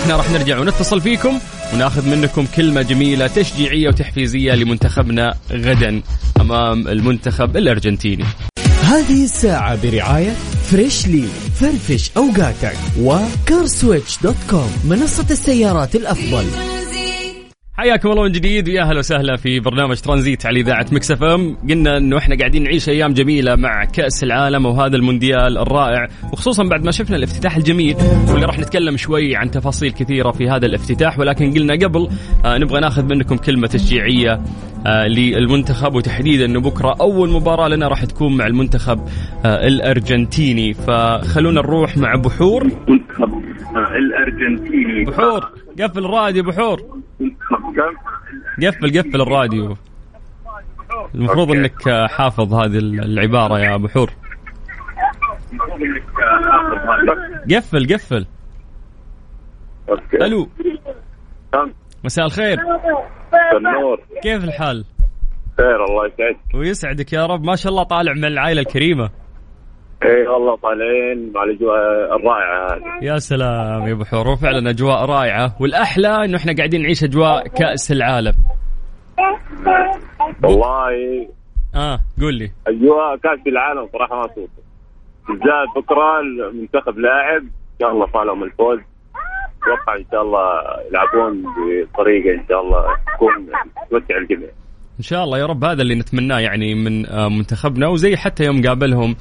إحنا 0.02 0.16
راح 0.16 0.30
نرجع 0.30 0.58
ونتصل 0.58 1.00
فيكم 1.00 1.38
وناخذ 1.74 2.08
منكم 2.08 2.46
كلمة 2.56 2.82
جميلة 2.82 3.26
تشجيعية 3.26 3.88
وتحفيزية 3.88 4.52
لمنتخبنا 4.52 5.34
غدا 5.52 6.02
أمام 6.40 6.88
المنتخب 6.88 7.56
الأرجنتيني. 7.56 8.24
هذه 8.90 9.24
الساعة 9.24 9.82
برعاية 9.82 10.30
Freshly 10.70 11.28
فرفش 11.60 12.10
أوقاتك 12.16 12.76
و 13.00 13.12
CarSwitch 13.12 14.18
dot 14.22 14.36
com 14.50 14.70
منصة 14.84 15.26
السيارات 15.30 15.96
الأفضل. 15.96 16.79
حياكم 17.80 18.10
الله 18.10 18.22
من 18.22 18.32
جديد 18.32 18.68
ويا 18.68 18.82
أهلا 18.82 18.98
وسهلا 18.98 19.36
في 19.36 19.60
برنامج 19.60 19.96
ترانزيت 19.96 20.46
على 20.46 20.60
إذاعة 20.60 20.86
Mix 20.92 21.10
FM، 21.10 21.56
قلنا 21.70 21.96
إنه 21.96 22.18
إحنا 22.18 22.36
قاعدين 22.36 22.62
نعيش 22.62 22.88
أيام 22.88 23.12
جميلة 23.12 23.56
مع 23.56 23.84
كأس 23.84 24.24
العالم 24.24 24.66
وهذا 24.66 24.96
المونديال 24.96 25.58
الرائع، 25.58 26.08
وخصوصا 26.32 26.64
بعد 26.64 26.84
ما 26.84 26.90
شفنا 26.90 27.16
الافتتاح 27.16 27.56
الجميل 27.56 27.96
واللي 28.28 28.46
راح 28.46 28.58
نتكلم 28.58 28.96
شوي 28.96 29.36
عن 29.36 29.50
تفاصيل 29.50 29.92
كثيرة 29.92 30.30
في 30.30 30.48
هذا 30.48 30.66
الافتتاح 30.66 31.18
ولكن 31.18 31.54
قلنا 31.54 31.74
قبل 31.74 32.08
آه 32.44 32.58
نبغى 32.58 32.80
ناخذ 32.80 33.04
منكم 33.04 33.36
كلمة 33.36 33.66
تشجيعية 33.66 34.40
آه 34.86 35.06
للمنتخب 35.06 35.94
وتحديدا 35.94 36.44
إنه 36.44 36.60
بكرة 36.60 36.96
أول 37.00 37.30
مباراة 37.30 37.68
لنا 37.68 37.88
راح 37.88 38.04
تكون 38.04 38.36
مع 38.36 38.46
المنتخب 38.46 39.00
آه 39.44 39.66
الأرجنتيني، 39.66 40.74
فخلونا 40.74 41.60
نروح 41.60 41.96
مع 41.96 42.14
بحور. 42.14 42.64
منتخب 42.64 43.42
الأرجنتيني. 43.96 45.04
بحور 45.04 45.50
قفل 45.80 46.04
الراديو 46.04 46.42
بحور. 46.42 47.00
قفل 48.62 48.98
قفل 48.98 49.20
الراديو. 49.20 49.76
المفروض. 51.14 51.50
إنك 51.50 51.88
حافظ 52.10 52.54
هذه 52.54 52.78
العبارة 52.78 53.58
يا 53.58 53.76
بحور 53.76 54.10
قفل 57.50 57.94
قفل. 57.94 58.26
ألو. 60.14 60.48
تمام. 61.52 61.74
مساء 62.04 62.26
الخير. 62.26 62.58
النور. 63.56 64.00
كيف 64.22 64.44
الحال؟ 64.44 64.84
خير 65.56 65.84
الله 65.84 66.06
يسعدك. 66.06 66.54
ويسعدك 66.54 67.12
يا 67.12 67.26
رب. 67.26 67.44
ما 67.44 67.56
شاء 67.56 67.72
الله 67.72 67.82
طالع 67.82 68.12
من 68.12 68.24
العائلة 68.24 68.60
الكريمة. 68.60 69.10
اي 70.04 70.26
والله 70.26 70.56
طالعين 70.56 71.32
مع 71.32 71.42
الأجواء 71.42 72.16
الرائعة 72.16 72.74
هذه. 72.74 73.04
يا 73.04 73.18
سلام 73.18 73.88
يا 73.88 73.94
بحور 73.94 74.28
وفعلا 74.28 74.70
أجواء 74.70 75.04
رائعة. 75.04 75.56
والأحلى 75.60 76.24
إنه 76.24 76.36
إحنا 76.36 76.54
قاعدين 76.56 76.82
نعيش 76.82 77.04
أجواء 77.04 77.48
كأس 77.48 77.92
العالم. 77.92 78.32
والله 80.44 80.90
آه 81.74 81.98
قول 82.20 82.34
لي. 82.34 82.50
أجواء 82.66 83.16
كأس 83.16 83.46
العالم 83.46 83.88
صراحة 83.92 84.16
ما 84.16 84.26
توصف 84.26 84.50
بالذات 85.28 85.68
بكرة 85.76 86.20
المنتخب 86.20 86.98
لاعب 86.98 87.42
إن 87.42 87.78
شاء 87.80 87.90
الله 87.90 88.06
فالهم 88.06 88.42
الفوز. 88.42 88.78
أتوقع 89.62 89.96
إن 89.98 90.04
شاء 90.12 90.22
الله 90.22 90.48
يلعبون 90.90 91.42
بطريقة 91.42 92.40
إن 92.40 92.44
شاء 92.48 92.60
الله 92.60 92.84
تكون 93.14 93.46
تمتع 93.90 94.16
الجميع. 94.16 94.48
إن 94.98 95.04
شاء 95.04 95.24
الله 95.24 95.38
يا 95.38 95.46
رب 95.46 95.64
هذا 95.64 95.82
اللي 95.82 95.94
نتمناه 95.94 96.38
يعني 96.38 96.74
من 96.74 97.06
آه، 97.06 97.28
منتخبنا 97.28 97.88
وزي 97.88 98.16
حتى 98.16 98.44
يوم 98.44 98.62
قابلهم 98.66 99.16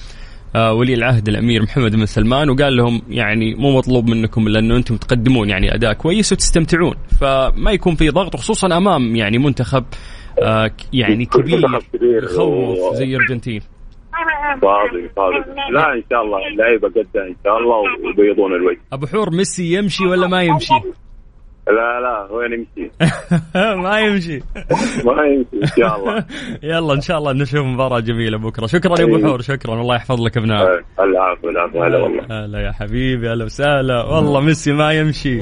ولي 0.55 0.93
العهد 0.93 1.27
الأمير 1.27 1.63
محمد 1.63 1.95
بن 1.95 2.05
سلمان 2.05 2.49
وقال 2.49 2.77
لهم 2.77 3.01
يعني 3.09 3.55
مو 3.55 3.77
مطلوب 3.77 4.09
منكم 4.09 4.47
إلا 4.47 4.59
أنه 4.59 4.75
أنتم 4.77 4.97
تقدمون 4.97 5.49
يعني 5.49 5.73
أداء 5.75 5.93
كويس 5.93 6.31
وتستمتعون. 6.33 6.95
فما 7.21 7.71
يكون 7.71 7.95
في 7.95 8.09
ضغط 8.09 8.35
وخصوصا 8.35 8.77
أمام 8.77 9.15
يعني 9.15 9.37
منتخب 9.37 9.83
آه، 10.41 10.71
يعني 10.93 11.25
كبير. 11.25 11.61
يخوف 12.01 12.93
زي 12.95 13.15
الأرجنتين. 13.15 13.61
صادق 14.61 15.11
صادق 15.15 15.55
لا 15.73 15.93
إن 15.93 16.03
شاء 16.11 16.21
الله. 16.21 16.47
اللعيبة 16.47 16.87
قدها 16.87 17.27
إن 17.27 17.35
شاء 17.43 17.57
الله 17.57 17.77
ويبيضون 18.05 18.55
الوجه. 18.55 18.79
أبو 18.93 19.07
حور 19.07 19.29
ميسي 19.29 19.73
يمشي 19.73 20.05
ولا 20.05 20.27
ما 20.27 20.43
يمشي؟ 20.43 20.73
لا 21.67 21.99
لا 21.99 22.31
وين 22.31 22.53
يمشي. 22.53 22.91
ما 23.83 23.99
يمشي. 23.99 24.39
ما 25.05 25.23
يمشي 25.25 25.63
إن 25.63 25.67
شاء 25.77 25.95
الله. 25.99 26.25
يلا 26.73 26.93
إن 26.93 27.01
شاء 27.01 27.17
الله 27.17 27.33
نشوف 27.33 27.65
مباراة 27.65 27.99
جميلة 27.99 28.37
بكرة. 28.37 28.65
شكرا 28.65 28.99
يا 28.99 29.05
أبو 29.05 29.27
حور 29.27 29.41
شكرا. 29.41 29.81
الله 29.81 29.95
يحفظ 29.95 30.21
لك 30.21 30.37
ابنائك 30.37 30.85
العفو 30.99 31.49
العفو 31.49 31.83
هلا 31.83 31.97
والله. 31.97 32.45
هلا 32.45 32.59
يا 32.59 32.71
حبيبي 32.71 33.29
هلا 33.29 33.45
وسهلا. 33.45 34.03
والله 34.03 34.41
ميسي 34.41 34.73
ما 34.73 34.93
يمشي. 34.93 35.37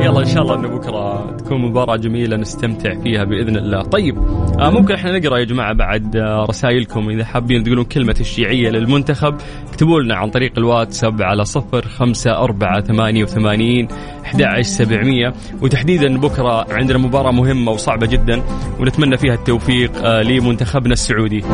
يلا 0.00 0.20
إن 0.20 0.24
شاء 0.26 0.42
الله 0.42 0.54
إنه 0.54 0.68
بكرة 0.68 1.36
تكون 1.36 1.60
مباراة 1.60 1.96
جميلة 1.96 2.36
نستمتع 2.36 2.94
فيها 3.02 3.24
بإذن 3.24 3.56
الله. 3.56 3.82
طيب 3.82 4.18
آه 4.60 4.70
ممكن 4.70 4.94
إحنا 4.94 5.18
نقرأ 5.18 5.38
يا 5.38 5.44
جماعة 5.44 5.72
بعد 5.72 6.16
آه 6.16 6.46
رسائلكم 6.48 7.08
إذا 7.10 7.24
حابين 7.24 7.62
تقولون 7.62 7.84
كلمة 7.84 8.12
تشجيعية 8.12 8.70
للمنتخب. 8.70 9.34
اكتبوا 9.76 10.00
لنا 10.00 10.16
عن 10.16 10.30
طريق 10.30 10.52
الواتساب 10.58 11.22
على 11.22 11.44
صفر 11.44 11.88
خمسة 11.88 12.38
أربعة 12.38 12.80
ثمانية 12.80 13.24
وثمانين 13.24 13.88
أحد 14.24 14.60
سبعمية. 14.60 15.34
وتحديدا 15.62 16.18
بكرة 16.18 16.74
عندنا 16.74 16.98
مباراة 16.98 17.30
مهمة 17.30 17.72
وصعبة 17.72 18.06
جدا 18.06 18.42
ونتمنى 18.80 19.16
فيها 19.16 19.34
التوفيق 19.34 20.04
آه 20.04 20.22
لمنتخبنا 20.22 20.92
السعودي. 20.92 21.44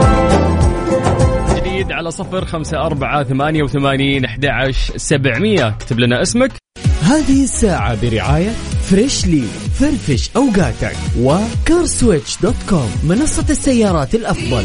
جديد 1.56 1.92
على 1.92 2.11
صفر 2.11 2.44
خمسة 2.44 2.87
أربعة 2.87 3.24
ثمانية 3.24 3.62
وثمانين 3.62 4.24
أحد 4.24 4.70
سبعمية. 4.96 5.68
اكتب 5.68 5.98
لنا 6.00 6.22
اسمك. 6.22 6.52
هذه 7.02 7.44
الساعة 7.44 8.00
برعاية 8.02 8.50
Freshly 8.83 9.44
فرفش 9.80 10.30
أوقاتك 10.37 10.96
و 11.20 11.32
CarSwitch 11.32 12.38
dot 12.42 12.57
com 12.68 12.90
منصة 13.08 13.46
السيارات 13.50 14.14
الأفضل. 14.14 14.64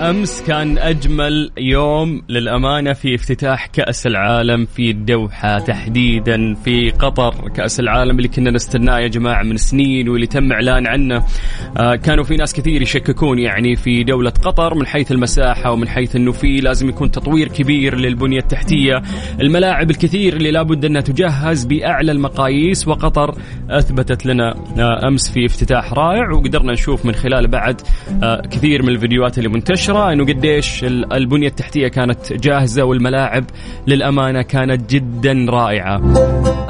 أمس 0.00 0.42
كان 0.42 0.78
أجمل 0.78 1.50
يوم 1.58 2.22
للأمانة 2.28 2.92
في 2.92 3.14
افتتاح 3.14 3.66
كأس 3.66 4.06
العالم 4.06 4.66
في 4.66 4.90
الدوحة 4.90 5.58
تحديدا 5.58 6.54
في 6.54 6.90
قطر. 6.90 7.48
كأس 7.48 7.80
العالم 7.80 8.16
اللي 8.16 8.28
كنا 8.28 8.50
نستناه 8.50 8.98
يا 8.98 9.08
جماعة 9.08 9.42
من 9.42 9.56
سنين 9.56 10.08
واللي 10.08 10.26
تم 10.26 10.52
إعلان 10.52 10.86
عنه. 10.86 11.24
آه 11.76 11.94
كانوا 11.96 12.24
في 12.24 12.36
ناس 12.36 12.54
كثير 12.54 12.82
يشككون 12.82 13.38
يعني 13.38 13.76
في 13.76 14.04
دولة 14.04 14.30
قطر 14.30 14.74
من 14.74 14.86
حيث 14.86 15.12
المساحة 15.12 15.72
ومن 15.72 15.88
حيث 15.88 16.16
انه 16.16 16.32
في 16.32 16.56
لازم 16.56 16.88
يكون 16.88 17.10
تطوير 17.10 17.48
كبير 17.48 17.96
للبنية 17.96 18.38
التحتية. 18.38 19.02
الملاعب 19.40 19.90
الكثير 19.90 20.36
اللي 20.36 20.50
لابد 20.50 20.84
أنها 20.84 21.00
تجهز 21.00 21.64
بأعلى 21.64 22.12
المقاييس. 22.12 22.88
وقطر 22.88 23.34
أثبتت 23.70 24.26
لنا 24.26 24.54
آه 24.78 25.08
أمس 25.08 25.30
في 25.30 25.46
افتتاح 25.46 25.92
رائع. 25.92 26.30
وقدرنا 26.30 26.72
نشوف 26.72 27.06
من 27.06 27.14
خلاله 27.14 27.48
بعد 27.48 27.80
آه 28.22 28.42
كثير 28.50 28.82
من 28.82 28.88
الفيديوهات 28.88 29.38
اللي 29.38 29.48
منتشرة. 29.48 29.89
النشرة 29.90 30.12
انه 30.12 30.24
قديش 30.24 30.84
البنية 30.84 31.48
التحتية 31.48 31.88
كانت 31.88 32.32
جاهزة 32.32 32.84
والملاعب 32.84 33.44
للأمانة 33.86 34.42
كانت 34.42 34.90
جدا 34.90 35.46
رائعة. 35.48 35.96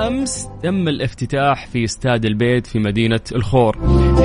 أمس 0.06 0.48
تم 0.62 0.88
الافتتاح 0.88 1.66
في 1.66 1.84
استاد 1.84 2.24
البيت 2.24 2.66
في 2.66 2.78
مدينة 2.78 3.20
الخور. 3.32 3.76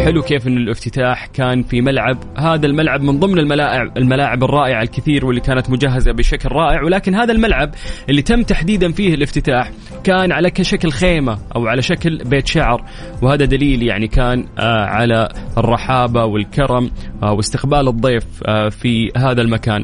حلو 0.04 0.22
كيف 0.22 0.48
انه 0.48 0.58
الافتتاح 0.58 1.26
كان 1.26 1.64
في 1.64 1.82
ملعب. 1.82 2.18
هذا 2.38 2.66
الملعب 2.66 3.02
من 3.02 3.20
ضمن 3.20 3.40
الملاعب 3.40 3.98
الملاعب 3.98 4.44
الرائعة 4.44 4.82
الكثير 4.82 5.26
واللي 5.26 5.42
كانت 5.42 5.70
مجهزة 5.70 6.12
بشكل 6.12 6.50
رائع. 6.50 6.84
ولكن 6.84 7.16
هذا 7.16 7.32
الملعب 7.32 7.72
اللي 8.10 8.22
تم 8.22 8.44
تحديدا 8.44 8.92
فيه 8.92 9.14
الافتتاح 9.14 9.72
كان 10.04 10.32
على 10.32 10.52
شكل 10.62 10.92
خيمة 10.92 11.38
أو 11.56 11.68
على 11.68 11.82
شكل 11.82 12.18
بيت 12.26 12.48
شعر. 12.48 12.86
وهذا 13.22 13.46
دليل 13.46 13.84
يعني 13.84 14.08
كان 14.08 14.46
آه، 14.60 14.86
على 14.86 15.30
الرحابة 15.58 16.26
والكرم 16.26 16.92
آه، 17.24 17.34
واستقبال 17.34 17.88
الضيف 17.88 18.26
آه، 18.46 18.70
في 18.70 19.12
هذا 19.18 19.42
المكان. 19.42 19.84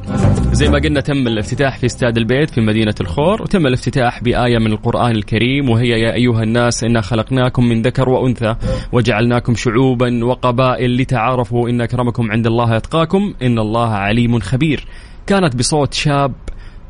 زي 0.51 0.69
ما 0.69 0.79
قلنا 0.79 1.01
تم 1.01 1.27
الافتتاح 1.27 1.77
في 1.77 1.85
استاد 1.85 2.17
البيت 2.17 2.49
في 2.49 2.61
مدينة 2.61 2.95
الخور. 3.01 3.41
وتم 3.41 3.67
الافتتاح 3.67 4.23
بآية 4.23 4.57
من 4.57 4.71
القرآن 4.71 5.11
الكريم. 5.11 5.69
وهي 5.69 5.89
يا 5.89 6.13
أيها 6.13 6.43
الناس 6.43 6.83
إنا 6.83 7.01
خلقناكم 7.01 7.65
من 7.65 7.81
ذكر 7.81 8.09
وأنثى 8.09 8.55
وجعلناكم 8.91 9.55
شعوبا 9.55 10.00
وقبائل 10.07 10.97
لتعارفوا 10.97 11.69
إن 11.69 11.81
أكرمكم 11.81 12.31
عند 12.31 12.47
الله 12.47 12.75
يتقاكم 12.75 13.33
إن 13.41 13.59
الله 13.59 13.89
عليم 13.89 14.39
خبير. 14.39 14.85
كانت 15.27 15.55
بصوت 15.55 15.93
شاب 15.93 16.33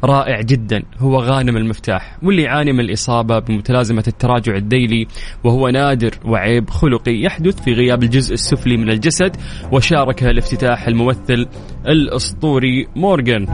رائع 0.04 0.42
جدا 0.42 0.84
هو 0.98 1.20
غانم 1.20 1.58
المفتاح 1.58 2.18
واللي 2.24 2.42
يعاني 2.42 2.74
من 2.74 2.80
الإصابة 2.80 3.40
بمتلازمة 3.40 4.04
التراجع 4.08 4.56
الديلي 4.56 5.08
وهو 5.44 5.70
نادر 5.70 6.12
وعيب 6.26 6.70
خلقي. 6.70 7.22
يحدث 7.22 7.62
في 7.62 7.74
غياب 7.74 8.04
الجزء 8.04 8.34
السفلي 8.34 8.78
من 8.78 8.90
الجسد 8.90 9.38
وشارك 9.72 10.24
الافتتاح 10.24 10.88
الممثل 10.88 11.48
الأسطوري 11.88 12.88
مورغان. 12.96 13.48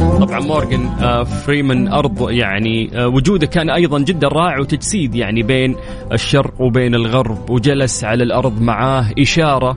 طبعا 0.00 0.40
مورغان 0.40 0.86
آه، 0.86 1.24
فريمان 1.24 1.88
أرض 1.88 2.30
يعني 2.30 2.90
آه، 2.94 3.08
وجوده 3.08 3.46
كان 3.46 3.70
أيضا 3.70 3.98
جدا 3.98 4.28
رائع 4.28 4.60
وتجسيد 4.60 5.14
يعني 5.14 5.42
بين 5.42 5.76
الشرق 6.12 6.60
وبين 6.60 6.94
الغرب 6.94 7.50
وجلس 7.50 8.04
على 8.04 8.24
الأرض 8.24 8.60
معاه 8.60 9.10
إشارة 9.18 9.76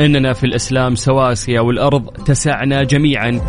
إننا 0.00 0.32
في 0.32 0.44
الإسلام 0.44 0.94
سواسية 0.94 1.60
والأرض 1.60 2.06
تسعنا 2.06 2.82
جميعا. 2.82 3.40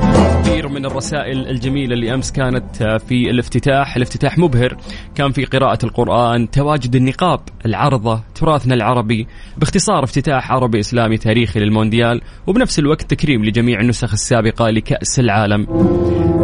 كثير 0.43 0.67
من 0.67 0.85
الرسائل 0.85 1.47
الجميلة 1.47 1.93
اللي 1.93 2.13
أمس 2.13 2.31
كانت 2.31 2.81
آه، 2.81 2.97
في 2.97 3.29
الافتتاح 3.29 3.95
الافتتاح 3.95 4.37
مبهر. 4.37 4.77
كان 5.15 5.31
في 5.31 5.45
قراءة 5.45 5.85
القرآن 5.85 6.51
تواجد 6.51 6.95
النقاب 6.95 7.39
العرضة 7.65 8.21
تراثنا 8.35 8.75
العربي 8.75 9.27
باختصار 9.57 10.03
افتتاح 10.03 10.51
عربي 10.51 10.79
إسلامي 10.79 11.17
تاريخي 11.17 11.59
للمونديال 11.59 12.21
وبنفس 12.47 12.79
الوقت 12.79 13.01
تكريم 13.01 13.45
لجميع 13.45 13.79
النسخ 13.79 14.13
السابقة 14.13 14.69
لكأس 14.69 15.19
العالم. 15.19 15.67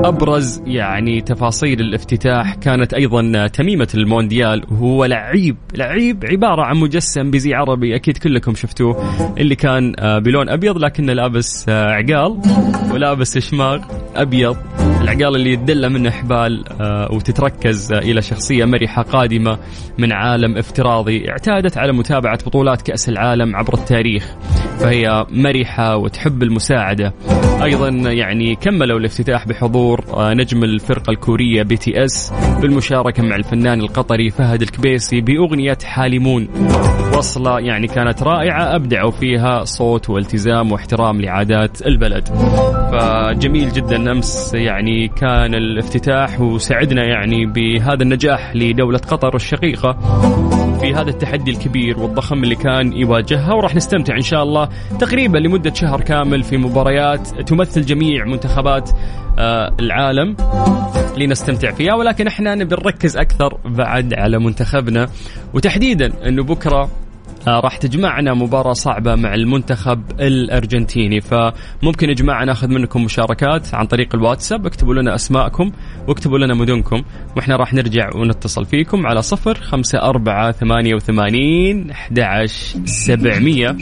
أبرز 0.06 0.62
يعني 0.66 1.22
تفاصيل 1.22 1.82
الافتتاح 1.82 2.56
كانت 2.56 2.94
أيضا 2.94 3.48
تميمة 3.48 3.88
المونديال. 3.96 4.64
وهو 4.72 5.06
لعيب 5.06 5.58
لعيب 5.76 6.26
عبارة 6.26 6.62
عن 6.62 6.78
مجسم 6.78 7.32
بزي 7.32 7.54
عربي 7.54 7.96
أكيد 7.96 8.18
كلكم 8.18 8.56
شفتوه 8.56 9.14
اللي 9.38 9.56
كان 9.56 9.94
آه، 9.97 9.97
بلون 10.02 10.50
أبيض 10.50 10.78
لكنه 10.78 11.14
لابس 11.14 11.66
آه، 11.70 11.92
عقال 11.92 12.42
ولابس 12.92 13.38
شماغ 13.38 13.80
أبيض. 14.16 14.58
العقال 15.08 15.36
اللي 15.36 15.54
يتدلى 15.54 15.90
منه 15.90 16.12
حبال 16.12 16.64
آه، 16.82 17.12
وترمز 17.12 17.94
إلى 17.94 18.22
شخصية 18.22 18.66
مرحة 18.66 19.02
قادمة 19.02 19.58
من 19.98 20.14
عالم 20.14 20.58
افتراضي 20.58 21.30
اعتادت 21.30 21.78
على 21.78 21.94
متابعة 21.94 22.40
بطولات 22.46 22.82
كأس 22.82 23.10
العالم 23.10 23.56
عبر 23.56 23.74
التاريخ. 23.74 24.36
فهي 24.80 25.26
مرحة 25.30 25.98
وتحب 25.98 26.44
المساعدة. 26.44 27.14
أيضا 27.64 27.90
يعني 28.12 28.56
كملوا 28.56 29.00
الافتتاح 29.00 29.48
بحضور 29.48 30.06
نجم 30.18 30.64
الفرقة 30.64 31.12
الكورية 31.12 31.64
BTS 31.64 32.34
بالمشاركة 32.62 33.24
مع 33.24 33.36
الفنان 33.36 33.80
القطري 33.80 34.30
فهد 34.30 34.62
الكبيسي 34.62 35.22
بأغنية 35.22 35.78
حالمون. 35.84 36.48
وصلة 37.18 37.60
يعني 37.60 37.88
كانت 37.88 38.24
رائعة 38.24 38.76
أبدعوا 38.76 39.12
فيها 39.12 39.64
صوت 39.64 40.10
والتزام 40.10 40.72
واحترام 40.72 41.22
لعادات 41.22 41.88
البلد. 41.88 42.28
فجميل 42.92 43.72
جدا 43.72 44.12
أمس 44.12 44.54
يعني 44.54 44.97
كان 45.06 45.56
الافتتاح 45.56 46.42
وسعدنا 46.42 47.04
يعني 47.04 47.46
بهذا 47.46 48.04
النجاح 48.04 48.56
لدولة 48.56 48.98
قطر 48.98 49.36
الشقيقة 49.36 49.94
في 50.82 50.94
هذا 50.94 51.10
التحدي 51.10 51.52
الكبير 51.52 52.00
والضخم 52.00 52.44
اللي 52.44 52.56
كان 52.56 52.94
يواجهها 52.94 53.54
وراح 53.54 53.76
نستمتع 53.76 54.16
إن 54.16 54.22
شاء 54.22 54.44
الله 54.44 54.70
تقريبا 55.00 55.38
لمدة 55.38 55.74
شهر 55.74 56.02
كامل 56.02 56.44
في 56.44 56.58
مباريات 56.58 57.28
تمثل 57.28 57.82
جميع 57.82 58.26
منتخبات 58.26 58.90
آه، 59.40 59.76
العالم 59.80 60.36
لنستمتع 61.18 61.72
فيها 61.72 61.94
ولكن 61.94 62.28
إحنا 62.28 62.56
نبي 62.56 62.76
نركز 62.76 63.18
أكثر 63.18 63.58
بعد 63.66 64.14
على 64.14 64.40
منتخبنا 64.40 65.08
وتحديدا 65.54 66.28
إنه 66.28 66.44
بكرة 66.44 66.90
راح 67.48 67.78
تجمعنا 67.78 68.34
مباراة 68.34 68.74
صعبة 68.74 69.16
مع 69.16 69.34
المنتخب 69.34 70.02
الأرجنتيني. 70.20 71.22
فممكن 71.22 72.10
يا 72.10 72.14
جماعة 72.14 72.46
ناخذ 72.46 72.68
منكم 72.68 73.04
مشاركات 73.04 73.74
عن 73.74 73.86
طريق 73.86 74.16
الواتساب. 74.16 74.66
اكتبوا 74.66 74.94
لنا 74.94 75.16
أسماءكم 75.16 75.72
واكتبوا 76.08 76.40
لنا 76.40 76.54
مدنكم 76.54 77.04
وإحنا 77.36 77.56
راح 77.56 77.74
نرجع 77.74 78.10
ونتصل 78.16 78.66
فيكم 78.66 79.08
على 79.08 79.22
صفر 79.22 79.56
خمسة 79.56 80.00
أربعة 80.00 80.52
ثمانية 80.52 80.96
وثمانين 80.96 81.92
أحد 81.92 82.18
سبعمية. 82.86 83.76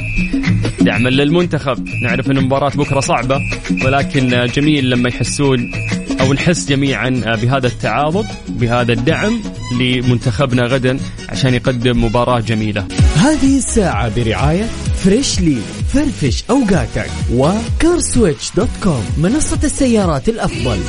دعما 0.81 1.09
للمنتخب. 1.09 1.85
نعرف 2.03 2.31
أن 2.31 2.37
المباراة 2.37 2.69
بكرة 2.69 2.99
صعبة 2.99 3.39
ولكن 3.85 4.45
جميل 4.45 4.89
لما 4.89 5.09
يحسون 5.09 5.71
أو 6.21 6.33
نحس 6.33 6.69
جميعا 6.69 7.09
بهذا 7.09 7.67
التعاضد 7.67 8.25
بهذا 8.49 8.93
الدعم 8.93 9.39
لمنتخبنا 9.79 10.63
غدا 10.63 10.97
عشان 11.29 11.53
يقدم 11.53 12.03
مباراة 12.03 12.39
جميلة. 12.39 12.87
هذه 13.15 13.57
الساعة 13.57 14.15
برعاية 14.15 14.69
Freshly 15.03 15.57
فرفش 15.93 16.43
أوقاتك 16.49 17.09
و 17.33 17.45
CarSwitch 17.45 18.51
dot 18.55 18.69
com 18.83 19.05
منصة 19.17 19.59
السيارات 19.63 20.29
الأفضل. 20.29 20.79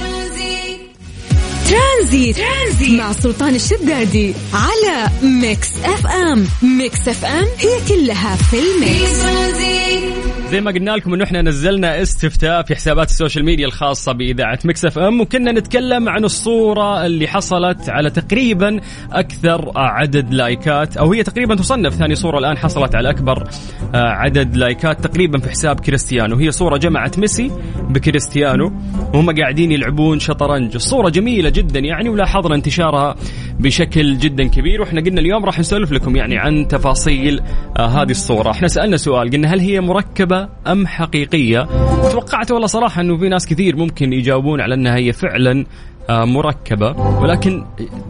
ترانزيت, 1.68 2.36
ترانزيت 2.36 2.90
مع 2.90 3.12
سلطان 3.12 3.54
الشدادي 3.54 4.34
على 4.52 5.10
Mix 5.22 5.68
FM 5.84 6.46
Mix 6.62 7.08
FM 7.08 7.46
هي 7.58 7.80
كلها 7.88 8.36
في 8.36 8.58
ال 8.58 8.90
mix. 8.90 10.15
زي 10.50 10.60
ما 10.60 10.70
قلنا 10.70 10.90
لكم 10.90 11.14
انه 11.14 11.24
إحنا 11.24 11.42
نزلنا 11.42 12.02
استفتاء 12.02 12.62
في 12.62 12.74
حسابات 12.74 13.08
ال 13.10 13.15
social 13.15 13.44
media 13.44 13.66
الخاصة 13.66 14.12
بإذاعة 14.12 14.58
Mix 14.64 14.84
FM 14.84 15.20
وكنا 15.20 15.52
نتكلم 15.52 16.08
عن 16.08 16.24
الصورة 16.24 17.06
اللي 17.06 17.26
حصلت 17.26 17.90
على 17.90 18.10
تقريبا 18.10 18.80
أكثر 19.12 19.72
عدد 19.76 20.34
لايكات 20.34 20.96
أو 20.96 21.12
هي 21.12 21.22
تقريبا 21.22 21.54
تصنف 21.54 21.94
ثاني 21.94 22.14
صورة 22.14 22.38
الآن 22.38 22.58
حصلت 22.58 22.94
على 22.94 23.10
أكبر 23.10 23.48
آه، 23.94 23.96
عدد 23.96 24.56
لايكات 24.56 25.06
تقريبا 25.06 25.38
في 25.38 25.50
حساب 25.50 25.80
كريستيانو. 25.80 26.36
هي 26.36 26.50
صورة 26.50 26.76
جمعت 26.76 27.18
ميسي 27.18 27.50
بكريستيانو 27.90 28.72
وهم 29.14 29.36
قاعدين 29.36 29.72
يلعبون 29.72 30.18
شطرنج. 30.18 30.74
الصورة 30.74 31.08
جميلة 31.08 31.48
جدا 31.48 31.80
يعني 31.80 32.08
ولاحظنا 32.08 32.54
انتشارها 32.54 33.14
بشكل 33.60 34.18
جدا 34.18 34.48
كبير 34.48 34.80
وإحنا 34.80 35.00
قلنا 35.00 35.20
اليوم 35.20 35.44
راح 35.44 35.58
نسولف 35.58 35.92
لكم 35.92 36.16
يعني 36.16 36.38
عن 36.38 36.68
تفاصيل 36.68 37.40
آه، 37.78 37.86
هذه 37.86 38.10
الصورة. 38.10 38.50
إحنا 38.50 38.68
سألنا 38.68 38.96
سؤال 38.96 39.30
قلنا 39.30 39.54
هل 39.54 39.60
هي 39.60 39.80
مركبة 39.80 40.35
مركبة 40.36 40.48
أم 40.66 40.86
حقيقية؟ 40.86 41.68
توقعت 42.12 42.50
والله 42.50 42.66
صراحة 42.66 43.00
أنه 43.00 43.18
في 43.18 43.28
ناس 43.28 43.46
كثير 43.46 43.76
ممكن 43.76 44.12
يجاوبون 44.12 44.60
على 44.60 44.74
أنها 44.74 44.96
هي 44.96 45.12
فعلا 45.12 45.64
آه، 46.10 46.24
مركبة 46.24 46.90
ولكن 47.20 47.64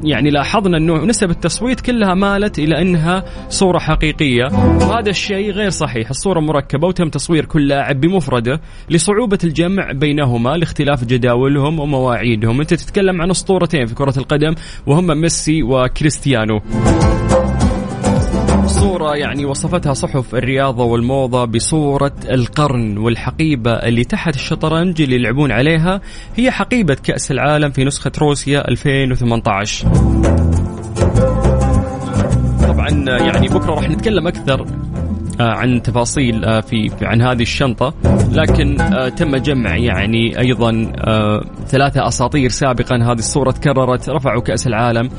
يعني 0.04 0.30
لاحظنا 0.30 0.76
أنه 0.76 1.04
نسب 1.04 1.30
التصويت 1.30 1.80
كلها 1.80 2.14
مالت 2.14 2.58
إلى 2.58 2.82
أنها 2.82 3.24
صورة 3.48 3.78
حقيقية. 3.78 4.44
وهذا 4.80 5.10
الشيء 5.10 5.50
غير 5.50 5.70
صحيح 5.70 6.10
الصورة 6.10 6.40
مركبة 6.40 6.88
وتم 6.88 7.08
تصوير 7.08 7.44
كل 7.44 7.68
لاعب 7.68 8.00
بمفرده 8.00 8.60
لصعوبة 8.90 9.38
الجمع 9.44 9.92
بينهما 9.92 10.50
لاختلاف 10.50 11.04
جداولهم 11.04 11.80
ومواعيدهم. 11.80 12.60
أنت 12.60 12.74
تتكلم 12.74 13.22
عن 13.22 13.30
أسطورتين 13.30 13.86
في 13.86 13.94
كرة 13.94 14.14
القدم 14.18 14.54
وهم 14.86 15.06
ميسي 15.20 15.62
وكريستيانو. 15.62 16.60
صورة 18.86 19.16
يعني 19.16 19.44
وصفتها 19.44 19.94
صحف 19.94 20.34
الرياضة 20.34 20.84
والموضة 20.84 21.44
بصورة 21.44 22.12
القرن 22.30 22.98
والحقيبة 22.98 23.70
اللي 23.72 24.04
تحت 24.04 24.34
الشطرنج 24.34 25.02
اللي 25.02 25.16
يلعبون 25.16 25.52
عليها 25.52 26.00
هي 26.36 26.50
حقيبة 26.50 26.94
كأس 26.94 27.30
العالم 27.30 27.70
في 27.70 27.84
نسخة 27.84 28.12
روسيا 28.18 28.68
2018 28.68 29.88
طبعا 32.62 32.88
يعني 33.06 33.48
بكرة 33.48 33.74
راح 33.74 33.88
نتكلم 33.90 34.26
أكثر 34.26 34.66
آه، 35.40 35.52
عن 35.52 35.82
تفاصيل 35.82 36.44
آه، 36.44 36.60
في 36.60 36.90
عن 37.02 37.22
هذه 37.22 37.42
الشنطة. 37.42 37.94
لكن 38.32 38.80
آه، 38.80 39.08
تم 39.08 39.36
جمع 39.36 39.76
يعني 39.76 40.38
أيضا 40.38 40.92
ثلاثة 41.68 42.08
أساطير 42.08 42.50
سابقا 42.50 42.96
هذه 42.96 43.18
الصورة 43.18 43.50
تكررت. 43.50 44.08
رفعوا 44.08 44.42
كأس 44.42 44.66
العالم. 44.66 45.10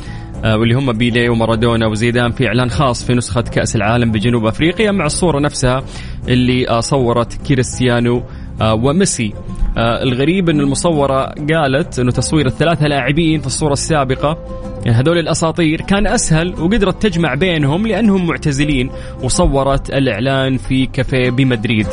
واللي 0.46 0.74
هم 0.76 0.94
بيلي 0.94 1.30
ومارادونا 1.30 1.88
وزيدان 1.88 2.32
في 2.32 2.48
إعلان 2.48 2.70
خاص 2.70 3.04
في 3.06 3.14
نسخة 3.14 3.42
كأس 3.42 3.76
العالم 3.76 4.12
بجنوب 4.12 4.46
أفريقيا 4.46 4.92
مع 4.92 5.06
الصورة 5.06 5.40
نفسها 5.40 5.84
اللي 6.28 6.82
صورت 6.82 7.48
كريستيانو 7.48 8.24
وميسي. 8.62 9.34
الغريب 9.78 10.50
إن 10.50 10.60
المصورة 10.60 11.36
قالت 11.54 12.00
إنه 12.00 12.12
تصوير 12.12 12.46
الثلاثة 12.46 12.88
لاعبين 12.88 13.40
في 13.40 13.48
الصورة 13.48 13.74
السابقة 13.74 14.38
يعني 14.86 15.00
هذول 15.00 15.18
الأساطير 15.18 15.82
كان 15.82 16.08
أسهل 16.08 16.62
وقدرت 16.62 17.02
تجمع 17.04 17.34
بينهم 17.34 17.88
لأنهم 17.88 18.28
معتزلين 18.28 18.90
وصورت 19.24 19.90
الإعلان 19.90 20.58
في 20.58 20.86
كافيه 20.86 21.30
بمدريد. 21.30 21.88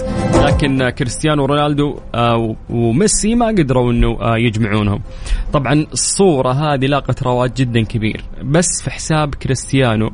لكن 0.44 0.88
كريستيانو 0.90 1.44
رونالدو 1.44 1.98
آه، 2.14 2.56
وميسي 2.70 3.34
ما 3.34 3.46
قدروا 3.46 3.92
إنه 3.92 4.18
آه، 4.20 4.36
يجمعونهم. 4.36 5.00
طبعا 5.52 5.86
الصورة 5.92 6.52
هذه 6.52 6.86
لاقت 6.86 7.22
رواج 7.22 7.52
جدا 7.56 7.82
كبير. 7.82 8.24
بس 8.44 8.82
في 8.84 8.90
حساب 8.90 9.34
كريستيانو 9.34 10.10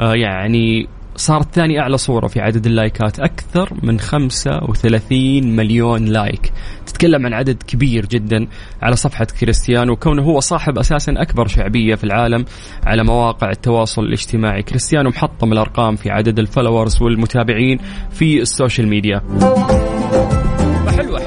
آه، 0.00 0.14
يعني 0.14 0.88
صارت 1.18 1.54
ثاني 1.54 1.80
أعلى 1.80 1.98
صورة 1.98 2.26
في 2.26 2.40
عدد 2.40 2.66
اللايكات 2.66 3.20
أكثر 3.20 3.72
من 3.82 4.00
35 4.00 5.56
مليون 5.56 6.04
like. 6.04 6.52
تتكلم 6.86 7.26
عن 7.26 7.34
عدد 7.34 7.62
كبير 7.62 8.06
جدا 8.06 8.46
على 8.82 8.96
صفحة 8.96 9.26
كريستيانو 9.40 9.96
كونه 9.96 10.22
هو 10.22 10.40
صاحب 10.40 10.78
أساسا 10.78 11.12
أكبر 11.16 11.46
شعبية 11.46 11.94
في 11.94 12.04
العالم 12.04 12.44
على 12.86 13.04
مواقع 13.04 13.50
التواصل 13.50 14.02
الاجتماعي. 14.02 14.62
كريستيانو 14.62 15.08
محطم 15.08 15.52
الأرقام 15.52 15.96
في 15.96 16.10
عدد 16.10 16.38
ال 16.38 16.44
followers 16.44 17.02
والمتابعين 17.02 17.78
في 18.10 18.40
ال 18.40 18.47
social 18.47 18.88
media. 18.88 19.22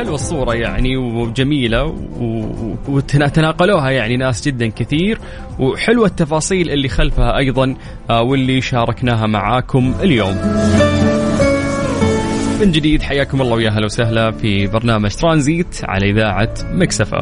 حلوة 0.02 0.16
الصورة 0.16 0.54
يعني 0.56 0.98
وجميلة 0.98 1.84
وتناقلوها 2.88 3.90
يعني 3.90 4.18
ناس 4.18 4.48
جدا 4.48 4.68
كثير. 4.68 5.20
وحلوة 5.60 6.08
التفاصيل 6.08 6.70
اللي 6.70 6.90
خلفها 6.90 7.38
أيضا 7.38 7.76
آه، 8.10 8.22
واللي 8.22 8.62
شاركناها 8.62 9.28
معاكم 9.28 9.94
اليوم. 10.04 10.38
من 12.62 12.72
جديد 12.72 13.02
حياكم 13.02 13.42
الله 13.42 13.56
ويا 13.56 13.70
أهلا 13.70 13.86
وسهلا 13.86 14.32
في 14.32 14.68
برنامج 14.68 15.12
ترانزيت 15.16 15.82
على 15.84 16.10
إذاعة 16.10 16.54
Mix 16.72 17.02
FM 17.02 17.22